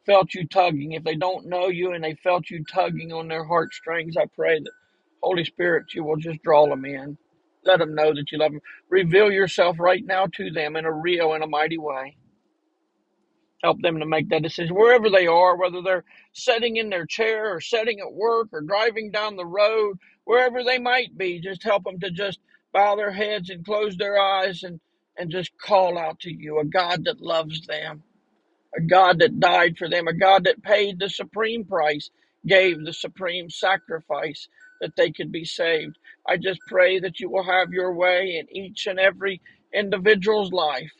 felt 0.04 0.34
you 0.34 0.46
tugging, 0.46 0.92
if 0.92 1.04
they 1.04 1.14
don't 1.14 1.46
know 1.46 1.68
you 1.68 1.92
and 1.92 2.02
they 2.02 2.14
felt 2.14 2.50
you 2.50 2.64
tugging 2.64 3.12
on 3.12 3.28
their 3.28 3.44
heartstrings, 3.44 4.16
I 4.16 4.26
pray 4.34 4.58
that 4.58 4.72
Holy 5.22 5.44
Spirit, 5.44 5.94
you 5.94 6.04
will 6.04 6.16
just 6.16 6.42
draw 6.42 6.68
them 6.68 6.84
in. 6.84 7.16
Let 7.64 7.78
them 7.78 7.94
know 7.94 8.12
that 8.12 8.32
you 8.32 8.38
love 8.38 8.52
them. 8.52 8.60
Reveal 8.88 9.30
yourself 9.30 9.78
right 9.78 10.04
now 10.04 10.26
to 10.34 10.50
them 10.50 10.74
in 10.74 10.84
a 10.84 10.92
real 10.92 11.32
and 11.32 11.44
a 11.44 11.46
mighty 11.46 11.78
way. 11.78 12.16
Help 13.62 13.80
them 13.80 14.00
to 14.00 14.06
make 14.06 14.28
that 14.30 14.42
decision 14.42 14.74
wherever 14.74 15.08
they 15.08 15.28
are, 15.28 15.56
whether 15.56 15.80
they're 15.80 16.04
sitting 16.32 16.76
in 16.76 16.90
their 16.90 17.06
chair 17.06 17.54
or 17.54 17.60
sitting 17.60 18.00
at 18.00 18.12
work 18.12 18.48
or 18.52 18.60
driving 18.60 19.12
down 19.12 19.36
the 19.36 19.46
road, 19.46 19.96
wherever 20.24 20.64
they 20.64 20.78
might 20.78 21.16
be. 21.16 21.38
Just 21.38 21.62
help 21.62 21.84
them 21.84 22.00
to 22.00 22.10
just 22.10 22.40
bow 22.72 22.96
their 22.96 23.12
heads 23.12 23.50
and 23.50 23.64
close 23.64 23.96
their 23.96 24.18
eyes 24.18 24.62
and, 24.64 24.80
and 25.18 25.30
just 25.30 25.52
call 25.58 25.98
out 25.98 26.20
to 26.20 26.32
you, 26.32 26.60
a 26.60 26.64
God 26.66 27.04
that 27.06 27.20
loves 27.22 27.66
them 27.66 28.00
a 28.76 28.82
God 28.82 29.20
that 29.20 29.40
died 29.40 29.78
for 29.78 29.88
them, 29.88 30.08
a 30.08 30.14
God 30.14 30.44
that 30.44 30.62
paid 30.64 30.98
the 30.98 31.10
supreme 31.10 31.64
price, 31.64 32.10
gave 32.46 32.84
the 32.84 32.92
supreme 32.92 33.50
sacrifice 33.50 34.48
that 34.80 34.96
they 34.96 35.12
could 35.12 35.32
be 35.32 35.44
saved. 35.44 35.98
I 36.28 36.38
just 36.38 36.60
pray 36.68 37.00
that 37.00 37.20
you 37.20 37.30
will 37.30 37.44
have 37.44 37.72
your 37.72 37.94
way 37.94 38.38
in 38.40 38.56
each 38.56 38.86
and 38.88 38.98
every 39.00 39.40
individual's 39.74 40.52
life 40.52 40.92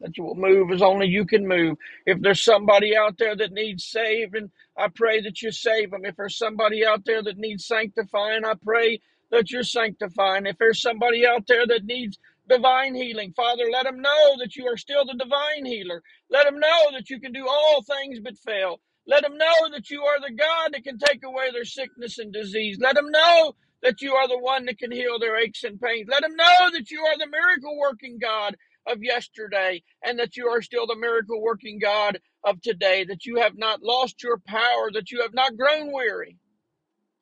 that 0.00 0.18
you 0.18 0.24
will 0.24 0.36
move 0.36 0.70
as 0.72 0.82
only 0.82 1.08
you 1.08 1.26
can 1.26 1.48
move. 1.48 1.78
If 2.06 2.20
there's 2.22 2.44
somebody 2.44 2.96
out 2.96 3.18
there 3.18 3.36
that 3.36 3.52
needs 3.52 3.84
saving, 3.84 4.52
I 4.78 4.88
pray 4.94 5.22
that 5.22 5.42
you 5.42 5.52
save 5.52 5.92
them. 5.92 6.06
If 6.06 6.16
there's 6.16 6.38
somebody 6.38 6.86
out 6.86 7.04
there 7.06 7.22
that 7.24 7.38
needs 7.38 7.66
sanctifying, 7.66 8.44
I 8.46 8.54
pray 8.62 9.00
that 9.30 9.50
you're 9.50 9.62
sanctifying. 9.64 10.46
If 10.46 10.58
there's 10.58 10.82
somebody 10.82 11.26
out 11.26 11.46
there 11.48 11.66
that 11.66 11.84
needs 11.84 12.18
divine 12.48 12.94
healing, 12.94 13.32
Father, 13.34 13.64
let 13.72 13.84
them 13.84 14.00
know 14.00 14.36
that 14.40 14.56
you 14.56 14.66
are 14.66 14.76
still 14.76 15.06
the 15.06 15.14
divine 15.14 15.66
healer. 15.66 16.02
Let 16.30 16.46
them 16.46 16.60
know 16.60 16.92
that 16.92 17.10
you 17.10 17.20
can 17.20 17.32
do 17.32 17.46
all 17.48 17.82
things 17.82 18.20
but 18.20 18.38
fail. 18.38 18.80
Let 19.06 19.22
them 19.22 19.38
know 19.38 19.70
that 19.72 19.90
you 19.90 20.02
are 20.04 20.20
the 20.20 20.34
God 20.34 20.70
that 20.72 20.84
can 20.84 20.98
take 20.98 21.24
away 21.24 21.52
their 21.52 21.64
sickness 21.64 22.18
and 22.18 22.32
disease. 22.32 22.78
Let 22.80 22.96
them 22.96 23.10
know 23.10 23.54
that 23.82 24.02
you 24.02 24.14
are 24.14 24.28
the 24.28 24.38
one 24.38 24.66
that 24.66 24.78
can 24.78 24.92
heal 24.92 25.18
their 25.18 25.38
aches 25.38 25.64
and 25.64 25.80
pains. 25.80 26.08
Let 26.10 26.22
them 26.22 26.36
know 26.36 26.70
that 26.72 26.90
you 26.90 27.00
are 27.02 27.18
the 27.18 27.28
miracle 27.30 27.78
working 27.78 28.18
God 28.20 28.56
of 28.86 29.02
yesterday 29.02 29.82
and 30.04 30.18
that 30.18 30.36
you 30.36 30.48
are 30.48 30.62
still 30.62 30.86
the 30.86 30.96
miracle 30.96 31.42
working 31.42 31.78
God 31.80 32.20
of 32.44 32.60
today, 32.62 33.04
that 33.04 33.26
you 33.26 33.36
have 33.38 33.56
not 33.56 33.82
lost 33.82 34.22
your 34.22 34.38
power, 34.46 34.90
that 34.94 35.10
you 35.10 35.22
have 35.22 35.34
not 35.34 35.56
grown 35.56 35.92
weary, 35.92 36.36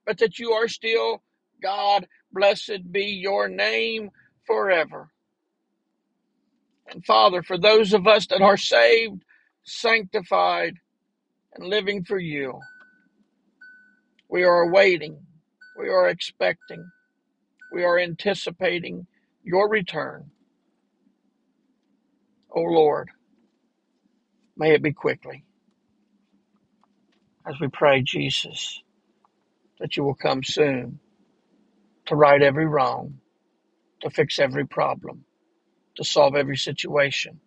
but 0.07 0.19
that 0.19 0.39
you 0.39 0.53
are 0.53 0.69
still 0.69 1.23
God. 1.63 2.07
Blessed 2.33 2.91
be 2.91 3.05
your 3.05 3.49
name 3.49 4.11
forever. 4.47 5.11
And 6.91 7.05
Father, 7.05 7.43
for 7.43 7.59
those 7.59 7.93
of 7.93 8.07
us 8.07 8.27
that 8.29 8.43
are 8.43 8.57
saved, 8.57 9.23
sanctified, 9.65 10.75
and 11.55 11.69
living 11.69 12.05
for 12.05 12.19
you, 12.19 12.59
we 14.29 14.45
are 14.45 14.63
awaiting, 14.63 15.19
we 15.79 15.89
are 15.89 16.09
expecting, 16.09 16.85
we 17.73 17.85
are 17.85 17.99
anticipating 17.99 19.07
your 19.43 19.69
return. 19.69 20.31
O 22.51 22.63
Lord, 22.63 23.11
may 24.57 24.73
it 24.73 24.83
be 24.83 24.93
quickly. 24.93 25.45
As 27.47 27.59
we 27.61 27.69
pray, 27.69 28.03
Jesus, 28.03 28.83
that 29.81 29.97
you 29.97 30.05
will 30.05 30.15
come 30.15 30.43
soon 30.45 31.01
to 32.09 32.17
right 32.17 32.43
every 32.43 32.67
wrong, 32.67 33.21
to 34.03 34.11
fix 34.11 34.39
every 34.39 34.67
problem, 34.67 35.25
to 35.97 36.05
solve 36.05 36.37
every 36.37 36.57
situation, 36.57 37.41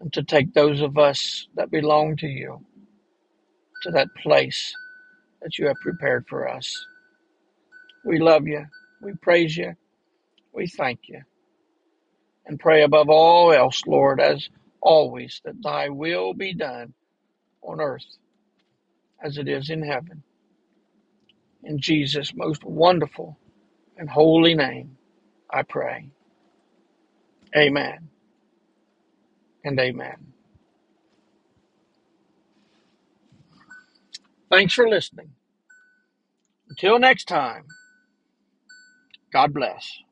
and 0.00 0.12
to 0.14 0.22
take 0.22 0.54
those 0.54 0.80
of 0.82 0.98
us 0.98 1.48
that 1.56 1.70
belong 1.70 2.16
to 2.18 2.28
you 2.28 2.64
to 3.82 3.90
that 3.92 4.08
place 4.22 4.74
that 5.42 5.58
you 5.58 5.66
have 5.66 5.76
prepared 5.82 6.26
for 6.28 6.48
us. 6.48 6.86
We 8.04 8.18
love 8.20 8.46
you. 8.46 8.66
We 9.02 9.14
praise 9.14 9.56
you. 9.56 9.74
We 10.52 10.66
thank 10.68 11.00
you. 11.08 11.22
And 12.46 12.60
pray 12.60 12.82
above 12.82 13.08
all 13.10 13.52
else, 13.52 13.82
Lord, 13.86 14.20
as 14.20 14.48
always, 14.82 15.40
that 15.44 15.62
thy 15.62 15.88
will 15.90 16.34
be 16.34 16.54
done 16.54 16.94
on 17.62 17.80
earth 17.80 18.06
as 19.22 19.38
it 19.38 19.48
is 19.48 19.70
in 19.70 19.82
heaven. 19.84 20.22
In 21.64 21.80
Jesus' 21.80 22.32
most 22.34 22.64
wonderful 22.64 23.38
and 23.98 24.10
holy 24.10 24.54
name, 24.54 24.98
I 25.52 25.62
pray. 25.62 26.10
Amen 27.56 28.10
and 29.64 29.80
amen. 29.80 30.34
Thanks 34.50 34.74
for 34.74 34.88
listening. 34.88 35.32
Until 36.70 36.98
next 36.98 37.26
time, 37.26 37.66
God 39.32 39.54
bless. 39.54 40.03